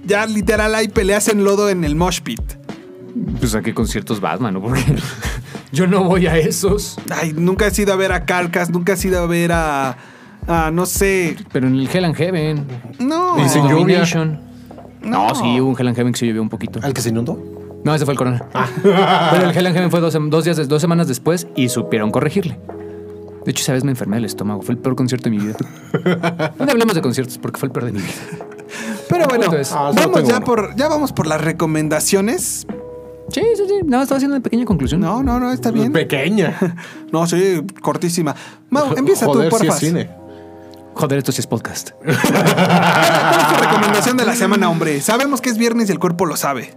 [0.05, 2.41] ya literal hay peleas en lodo en el mosh pit.
[3.39, 4.83] Pues a qué conciertos vas, mano, porque
[5.71, 6.97] yo no voy a esos.
[7.09, 9.97] Ay, nunca he ido a ver a Carcas, nunca he ido a ver a,
[10.47, 12.65] a no sé, Pero en el Hell and Heaven.
[12.99, 13.43] no.
[13.43, 14.03] Y sin lluvia.
[15.01, 15.35] No, No.
[15.35, 16.79] sí, hubo un Hell and Heaven que se llovió un poquito.
[16.83, 17.37] ¿Al que se inundó?
[17.83, 18.45] No, ese fue el corona.
[18.83, 22.59] Pero el Hell and Heaven fue dos, dos días, dos semanas después y supieron corregirle.
[23.43, 24.61] De hecho, esa vez me enfermé del estómago.
[24.61, 25.55] Fue el peor concierto de mi vida.
[26.59, 28.11] No hablemos de conciertos porque fue el peor de mi vida.
[29.09, 30.45] Pero bueno, Entonces, ah, vamos ya uno.
[30.45, 32.67] por ya vamos por las recomendaciones.
[33.29, 33.73] Sí, sí, sí.
[33.85, 35.01] No, estaba haciendo una pequeña conclusión.
[35.01, 35.91] No, no, no, está bien.
[35.91, 36.55] Pequeña.
[37.11, 38.35] No, sí, cortísima.
[38.69, 40.09] Mau, empieza Joder, tú, es cine.
[40.93, 41.91] Joder, esto sí es podcast.
[42.03, 45.01] ¿Cuál es tu recomendación de la semana, hombre?
[45.01, 46.73] Sabemos que es viernes y el cuerpo lo sabe.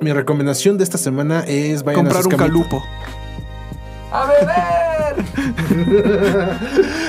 [0.00, 2.82] Mi recomendación de esta semana es vayan a Comprar un calupo.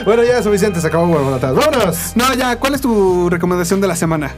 [0.05, 1.55] Bueno, ya suficiente, se acabó Buenotas.
[1.55, 2.11] ¡Vámonos!
[2.15, 4.31] No, ya, ¿cuál es tu recomendación de la semana?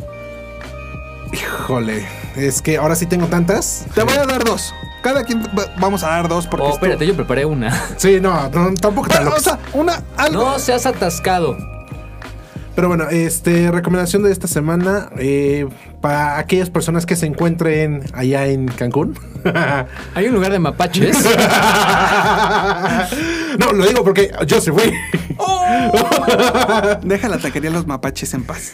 [1.32, 3.86] Híjole, es que ahora sí tengo tantas.
[3.94, 4.74] Te voy a dar dos.
[5.08, 7.72] Cada quien va- vamos a dar dos porque Oh, esto- espérate, yo preparé una.
[7.98, 10.44] Sí, no, no, tampoco tan o sea, una algo.
[10.44, 11.56] No seas atascado.
[12.78, 15.68] Pero bueno, este recomendación de esta semana eh,
[16.00, 19.18] para aquellas personas que se encuentren allá en Cancún.
[20.14, 21.18] Hay un lugar de mapaches.
[23.58, 24.94] no, lo digo porque yo se fui.
[27.02, 28.74] Deja la taquería de los mapaches en paz.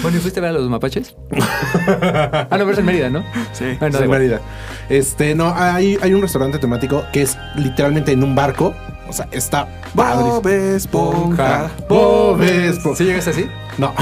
[0.00, 1.14] bueno, ¿y fuiste a ver a los mapaches?
[1.36, 3.26] ah, no, pero es en Mérida, ¿no?
[3.52, 3.76] Sí.
[3.78, 4.10] Bueno, en.
[4.10, 4.40] Mérida.
[4.88, 8.74] Este, no, hay, hay un restaurante temático que es literalmente en un barco.
[9.08, 10.22] O sea, está padre.
[10.24, 11.70] Bob Esponja.
[11.88, 12.98] Bob Esponja.
[12.98, 13.46] ¿Sí llegaste así?
[13.78, 13.94] No.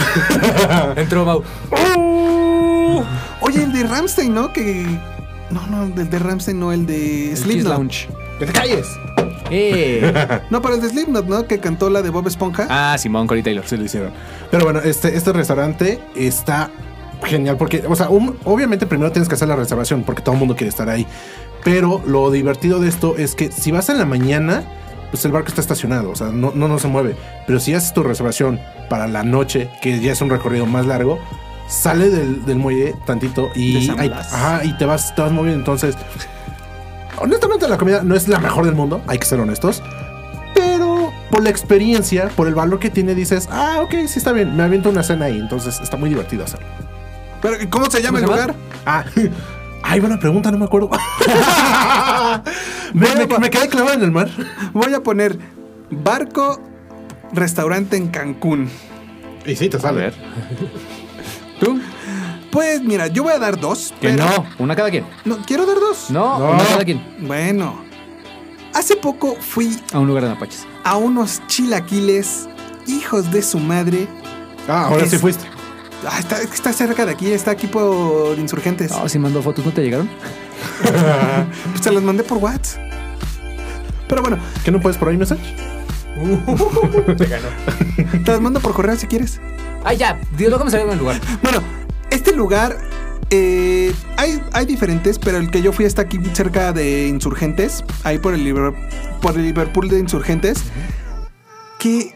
[0.96, 1.42] Entró Mau.
[3.40, 4.52] Oye, el de Ramstein, ¿no?
[4.52, 4.84] Que.
[5.50, 7.72] No, no, el de Ramstein, no, el de El Slipknot.
[7.74, 8.08] Lounge.
[8.38, 8.86] ¡Que te calles!
[9.50, 10.12] Eh.
[10.50, 11.46] No, pero el de Slipknot, ¿no?
[11.46, 12.66] Que cantó la de Bob Esponja.
[12.68, 13.64] Ah, Simón, Cory Taylor.
[13.66, 14.10] Sí lo hicieron.
[14.50, 16.70] Pero bueno, este, este restaurante está
[17.24, 20.38] genial porque, o sea, un- obviamente primero tienes que hacer la reservación porque todo el
[20.40, 21.06] mundo quiere estar ahí.
[21.64, 24.64] Pero lo divertido de esto es que si vas en la mañana,
[25.10, 27.16] pues el barco está estacionado, o sea, no, no, no se mueve.
[27.46, 31.18] Pero si haces tu reservación para la noche, que ya es un recorrido más largo,
[31.68, 34.32] sale del, del muelle tantito y, ahí- Blas.
[34.32, 35.58] ajá, y te vas, te vas moviendo.
[35.58, 35.96] Entonces,
[37.18, 39.82] honestamente la comida no es la mejor del mundo, hay que ser honestos.
[40.54, 44.56] Pero por la experiencia, por el valor que tiene, dices, ah, ok, sí está bien,
[44.56, 46.66] me aviento una cena ahí, entonces está muy divertido hacerlo.
[47.42, 48.56] Pero, ¿Cómo se llama el ¿Cómo se lugar?
[48.86, 49.04] Ah,
[49.88, 50.90] ay, buena pregunta, no me acuerdo.
[52.94, 54.28] me, me- me quedé clavado en el mar.
[54.72, 55.38] Voy a poner
[55.90, 56.60] Barco
[57.32, 58.68] Restaurante en Cancún.
[59.44, 59.98] Y sí, te A sale.
[60.00, 60.14] ver.
[61.60, 61.80] ¿Tú?
[62.50, 63.92] Pues mira, yo voy a dar dos.
[64.00, 64.46] Que pero- no.
[64.58, 65.04] Una cada quien.
[65.24, 66.10] No, quiero dar dos.
[66.10, 66.50] No, No.
[66.52, 67.02] una cada quien.
[67.20, 67.84] Bueno.
[68.74, 70.66] Hace poco fui A un lugar de mapaches.
[70.84, 72.46] a unos chilaquiles,
[72.86, 74.06] hijos de su madre.
[74.68, 75.46] Ah, ahora sí Es- fuiste.
[76.08, 78.90] Ah, está, está cerca de aquí, está aquí por Insurgentes.
[78.90, 80.08] No, si mandó fotos, ¿no te llegaron?
[81.72, 82.80] Pues se las mandé por WhatsApp.
[84.08, 85.42] Pero bueno, ¿Qué no puedes por ahí, mensaje?
[88.24, 89.40] te las mando por correo si quieres.
[89.84, 90.18] Ah, ya.
[90.36, 91.20] Dios, luego me salió el lugar.
[91.42, 91.62] Bueno,
[92.10, 92.78] este lugar
[93.30, 98.18] eh, hay, hay diferentes, pero el que yo fui está aquí cerca de Insurgentes, ahí
[98.18, 98.74] por el,
[99.20, 100.62] por el Liverpool de Insurgentes.
[101.78, 102.15] Qué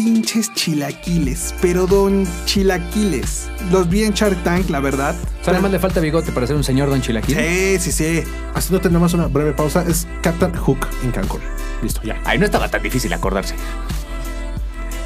[0.00, 3.50] pinches chilaquiles, pero don chilaquiles.
[3.70, 5.14] Los vi en Shark Tank, la verdad.
[5.42, 7.36] O sea, nada más le falta bigote para ser un señor Don Chilaquil.
[7.36, 8.22] Sí, sí, sí.
[8.54, 11.40] Haciendo nada más una breve pausa, es Captain Hook en Cancún.
[11.82, 12.18] Listo, ya.
[12.24, 13.54] Ahí no estaba tan difícil acordarse.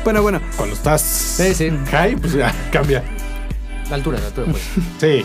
[0.04, 0.40] Bueno, bueno.
[0.56, 1.70] Cuando estás Sí, sí.
[1.90, 3.02] high, pues ya cambia.
[3.90, 4.62] La altura, la altura, pues.
[5.00, 5.24] Sí.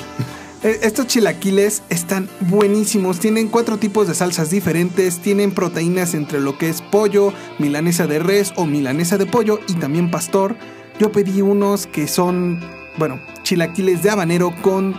[0.62, 3.20] Eh, Estos chilaquiles están buenísimos.
[3.20, 5.20] Tienen cuatro tipos de salsas diferentes.
[5.20, 9.76] Tienen proteínas entre lo que es pollo, milanesa de res o milanesa de pollo y
[9.76, 10.55] también pastor.
[10.99, 12.60] Yo pedí unos que son,
[12.97, 14.95] bueno, chilaquiles de habanero con,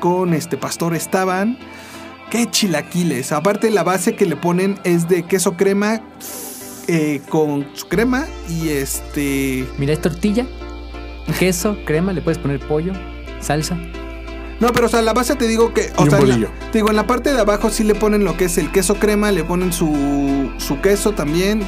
[0.00, 0.94] con este pastor.
[0.94, 1.58] Estaban.
[2.30, 3.32] ¿Qué chilaquiles?
[3.32, 6.02] Aparte, la base que le ponen es de queso crema
[6.86, 9.66] eh, con su crema y este.
[9.78, 10.46] Mira, es tortilla,
[11.38, 12.92] queso, crema, le puedes poner pollo,
[13.40, 13.78] salsa.
[14.62, 15.92] No, pero o sea, la base te digo que.
[15.96, 16.50] O Y un sea, en la- bolillo.
[16.70, 18.94] te digo, en la parte de abajo sí le ponen lo que es el queso
[18.94, 21.62] crema, le ponen su, su queso también,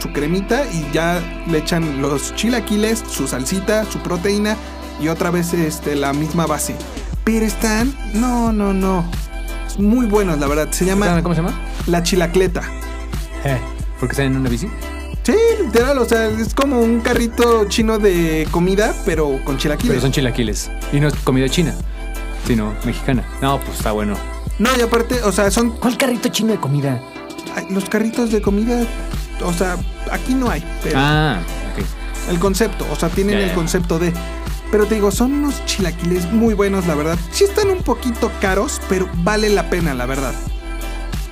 [0.00, 4.56] su cremita, y ya le echan los chilaquiles, su salsita, su proteína,
[5.00, 6.74] y otra vez este, la misma base.
[7.22, 7.94] Pero están.
[8.14, 9.04] No, no, no.
[9.78, 10.68] Muy buenos, la verdad.
[10.72, 11.58] Se llama ¿Cómo se llama?
[11.86, 12.62] la chilacleta.
[14.00, 14.66] Porque están en una bici.
[15.22, 15.34] Sí,
[15.64, 19.90] literal, o sea, es como un carrito chino de comida, pero con chilaquiles.
[19.90, 20.70] Pero son chilaquiles.
[20.92, 21.74] Y no es comida china,
[22.46, 23.24] sino mexicana.
[23.40, 24.14] No, pues está bueno.
[24.58, 27.00] No, y aparte, o sea, son ¿Cuál carrito chino de comida?
[27.56, 28.82] ay, los carritos de comida.
[29.44, 29.76] O sea,
[30.12, 31.38] aquí no hay, pero Ah,
[31.72, 32.30] ok.
[32.30, 33.54] el concepto, o sea, tienen Ya, el ya.
[33.54, 34.12] concepto de.
[34.70, 37.18] Pero te digo, son unos chilaquiles muy buenos, la verdad.
[37.32, 40.32] Sí están un poquito caros, pero vale la pena, la verdad.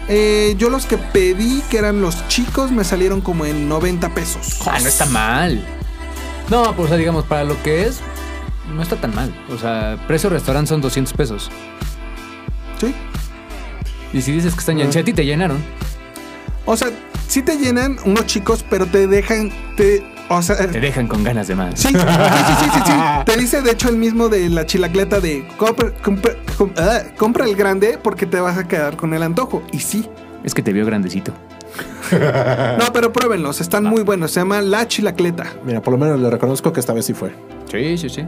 [0.09, 4.59] Eh, yo los que pedí, que eran los chicos, me salieron como en 90 pesos.
[4.67, 5.63] Ah, no está mal.
[6.49, 8.01] No, pues o sea, digamos, para lo que es,
[8.75, 9.35] no está tan mal.
[9.51, 11.51] O sea, precio restaurante son 200 pesos.
[12.81, 12.95] Sí.
[14.13, 15.59] Y si dices que están llenos, si a ti te llenaron.
[16.65, 16.89] O sea,
[17.27, 19.51] sí te llenan unos chicos, pero te dejan.
[19.77, 21.81] Te, o sea, Te dejan con ganas de más.
[21.81, 22.93] Sí, sí, sí, sí, sí.
[23.25, 25.47] Te dice, de hecho, el mismo de la chilacleta de
[26.77, 29.63] ah, compra el grande porque te vas a quedar con el antojo.
[29.73, 30.09] Y sí.
[30.45, 31.33] Es que te vio grandecito.
[32.79, 34.31] No, pero pruébenlos, están muy buenos.
[34.33, 35.45] Se llama la chilacleta.
[35.65, 37.33] Mira, por lo menos le reconozco que esta vez sí fue.
[37.71, 38.25] Sí, sí, sí.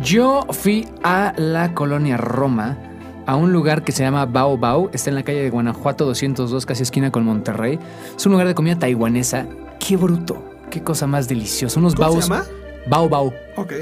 [0.00, 2.78] Yo fui a la colonia Roma,
[3.26, 4.90] a un lugar que se llama Bao Bao.
[4.92, 7.78] Está en la calle de Guanajuato 202, casi esquina con Monterrey.
[8.16, 9.46] Es un lugar de comida taiwanesa.
[9.78, 10.42] Qué bruto.
[10.70, 11.78] Qué cosa más deliciosa.
[11.80, 12.24] Unos ¿Cómo baos.
[12.24, 12.44] se llama?
[12.88, 13.32] Bao Bao.
[13.56, 13.72] Ok.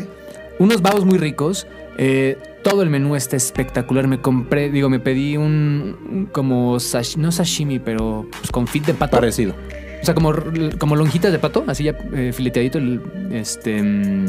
[0.59, 1.67] Unos baos muy ricos.
[1.99, 4.07] Eh, todo el menú está espectacular.
[4.07, 8.85] Me compré, digo, me pedí un, un como sash- no sashimi, pero pues, con fit
[8.87, 9.17] de pato.
[9.17, 9.55] Parecido.
[10.03, 10.33] O sea, como,
[10.79, 13.01] como lonjitas de pato, así ya eh, fileteadito el,
[13.33, 14.25] este, mm,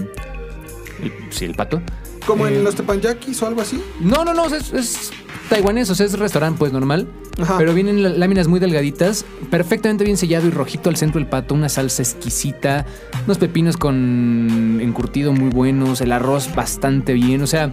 [1.04, 1.82] el- sí, el pato.
[2.26, 3.82] Como Eh, en los tepanyakis o algo así.
[4.00, 5.12] No, no, no, es, es
[5.52, 7.08] taiwanés, o sea, es restaurante pues normal.
[7.42, 7.58] Ajá.
[7.58, 11.54] Pero vienen lá- láminas muy delgaditas, perfectamente bien sellado y rojito al centro del pato,
[11.54, 12.86] una salsa exquisita,
[13.26, 17.72] unos pepinos con encurtido muy buenos, el arroz bastante bien, o sea,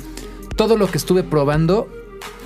[0.57, 1.89] todo lo que estuve probando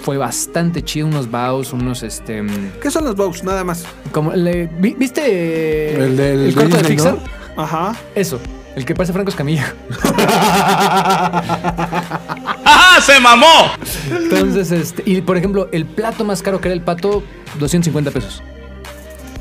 [0.02, 2.42] fue bastante chido, unos baos, unos este...
[2.42, 3.42] mm, ¿Qué son los bows?
[3.44, 3.84] Nada más.
[4.10, 7.14] Como le- ¿vi- ¿Viste El del el corto de Pixar?
[7.56, 7.62] ¿no?
[7.62, 7.94] Ajá.
[8.14, 8.40] Eso,
[8.74, 9.74] el que parece Franco Escamilla.
[12.74, 13.72] ¡Ah, se mamó!
[14.10, 17.22] Entonces, este, y por ejemplo, el plato más caro que era el pato,
[17.58, 18.42] 250 pesos.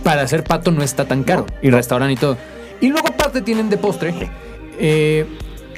[0.03, 1.45] Para hacer pato no está tan caro.
[1.61, 2.37] Y restaurante y todo.
[2.81, 4.13] Y luego aparte tienen de postre.
[4.79, 5.25] eh,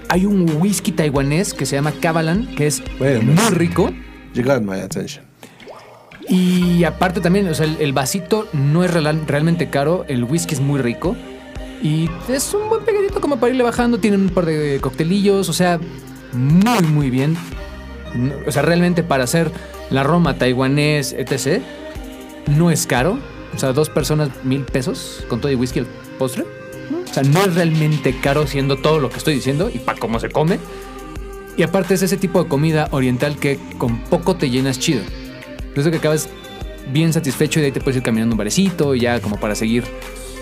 [0.10, 3.52] hay un whisky taiwanés que se llama Kavalan, que es Bueno, muy pues.
[3.52, 3.92] rico.
[4.34, 5.24] You got my attention.
[6.30, 10.54] Y aparte también, o sea, el, el vasito no es real- realmente caro, el whisky
[10.56, 11.16] es muy rico.
[11.82, 15.54] Y es un buen pegadito como para irle bajando, tienen un par de coctelillos, o
[15.54, 15.80] sea,
[16.34, 17.38] muy, muy bien.
[18.48, 19.52] O sea, realmente para hacer
[19.90, 21.62] la Roma taiwanés, etc.,
[22.48, 23.18] no es caro.
[23.56, 25.86] O sea, dos personas, mil pesos con todo y whisky el
[26.18, 26.46] postre.
[27.04, 30.20] O sea, no es realmente caro siendo todo lo que estoy diciendo y para cómo
[30.20, 30.60] se come.
[31.56, 35.02] Y aparte es ese tipo de comida oriental que con poco te llenas chido.
[35.60, 36.30] Entonces que acabas
[36.92, 39.56] bien satisfecho y de ahí te puedes ir caminando un barecito y ya como para
[39.56, 39.84] seguir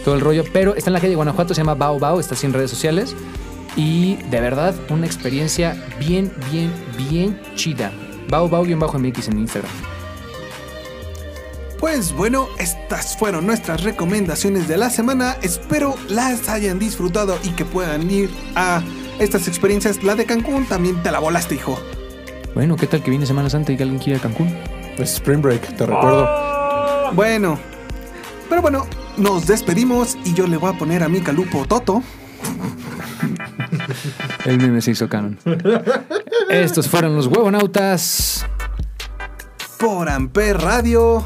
[0.05, 0.43] todo el rollo.
[0.53, 3.15] Pero está en la calle de Guanajuato, se llama Bao Bao, está en redes sociales.
[3.75, 7.91] Y de verdad, una experiencia bien, bien, bien chida.
[8.29, 9.71] Bao Bao-MX en Instagram.
[11.79, 15.37] Pues bueno, estas fueron nuestras recomendaciones de la semana.
[15.41, 18.83] Espero las hayan disfrutado y que puedan ir a
[19.19, 20.03] estas experiencias.
[20.03, 21.79] La de Cancún también te la volaste, hijo.
[22.53, 24.55] Bueno, ¿qué tal que viene Semana Santa y que alguien quiera ir a Cancún?
[24.97, 27.13] Es Spring Break, te recuerdo.
[27.13, 27.57] Bueno,
[28.47, 28.85] pero bueno,
[29.17, 32.03] nos despedimos y yo le voy a poner a mi calupo Toto.
[34.45, 35.37] El meme se hizo canon.
[36.49, 38.45] Estos fueron los huevonautas.
[39.77, 41.25] Por Amper Radio.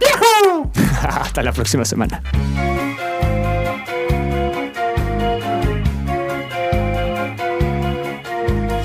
[0.00, 0.70] ¡Viejo!
[1.02, 2.22] Hasta la próxima semana.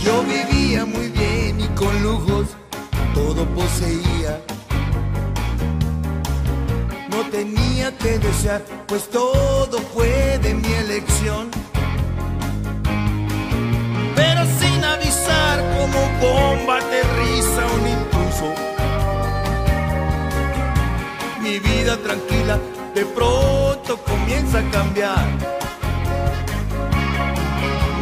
[0.03, 2.47] Yo vivía muy bien y con lujos
[3.13, 4.39] todo poseía.
[7.09, 11.60] No tenía que desear, pues todo fue de mi elección.
[16.21, 18.53] Bomba aterriza un impulso.
[21.41, 22.59] Mi vida tranquila
[22.93, 25.25] de pronto comienza a cambiar.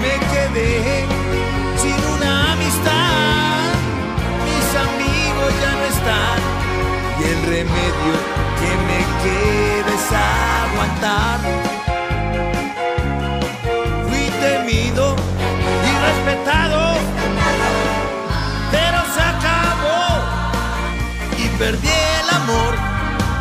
[0.01, 1.05] Me quedé
[1.81, 3.61] sin una amistad,
[4.47, 6.39] mis amigos ya no están
[7.19, 8.15] y el remedio
[8.59, 11.78] que me queda es aguantar.
[21.59, 22.73] Perdí el amor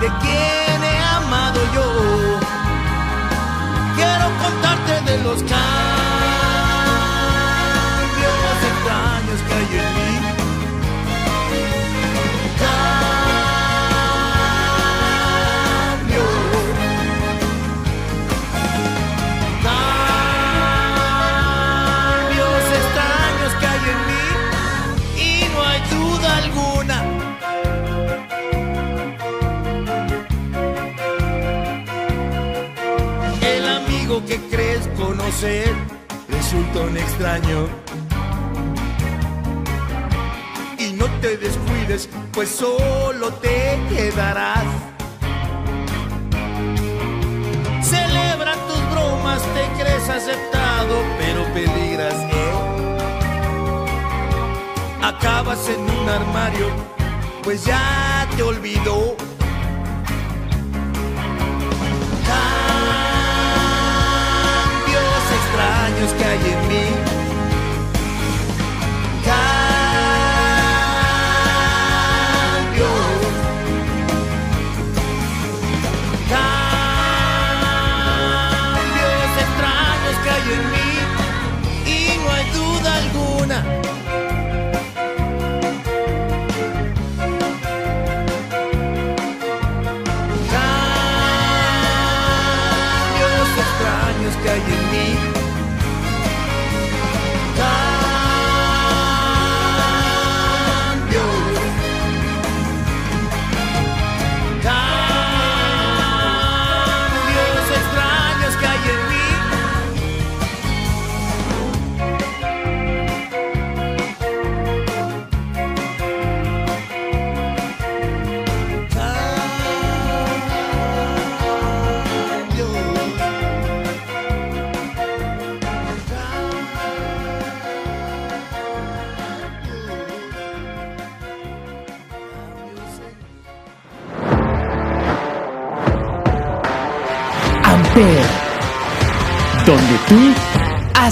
[0.00, 2.40] de quien he amado yo.
[3.94, 5.87] Quiero contarte de los cambios
[34.24, 35.74] que crees conocer
[36.28, 37.68] resulta un extraño.
[40.78, 44.64] Y no te descuides, pues solo te quedarás.
[47.82, 52.52] Celebra tus bromas, te crees aceptado, pero peligras, ¿eh?
[55.02, 56.66] Acabas en un armario,
[57.42, 59.27] pues ya te olvidó.
[65.98, 67.17] Extraños que hay en mí.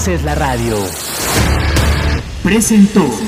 [0.07, 0.77] Haces la radio.
[2.45, 3.26] Presentó.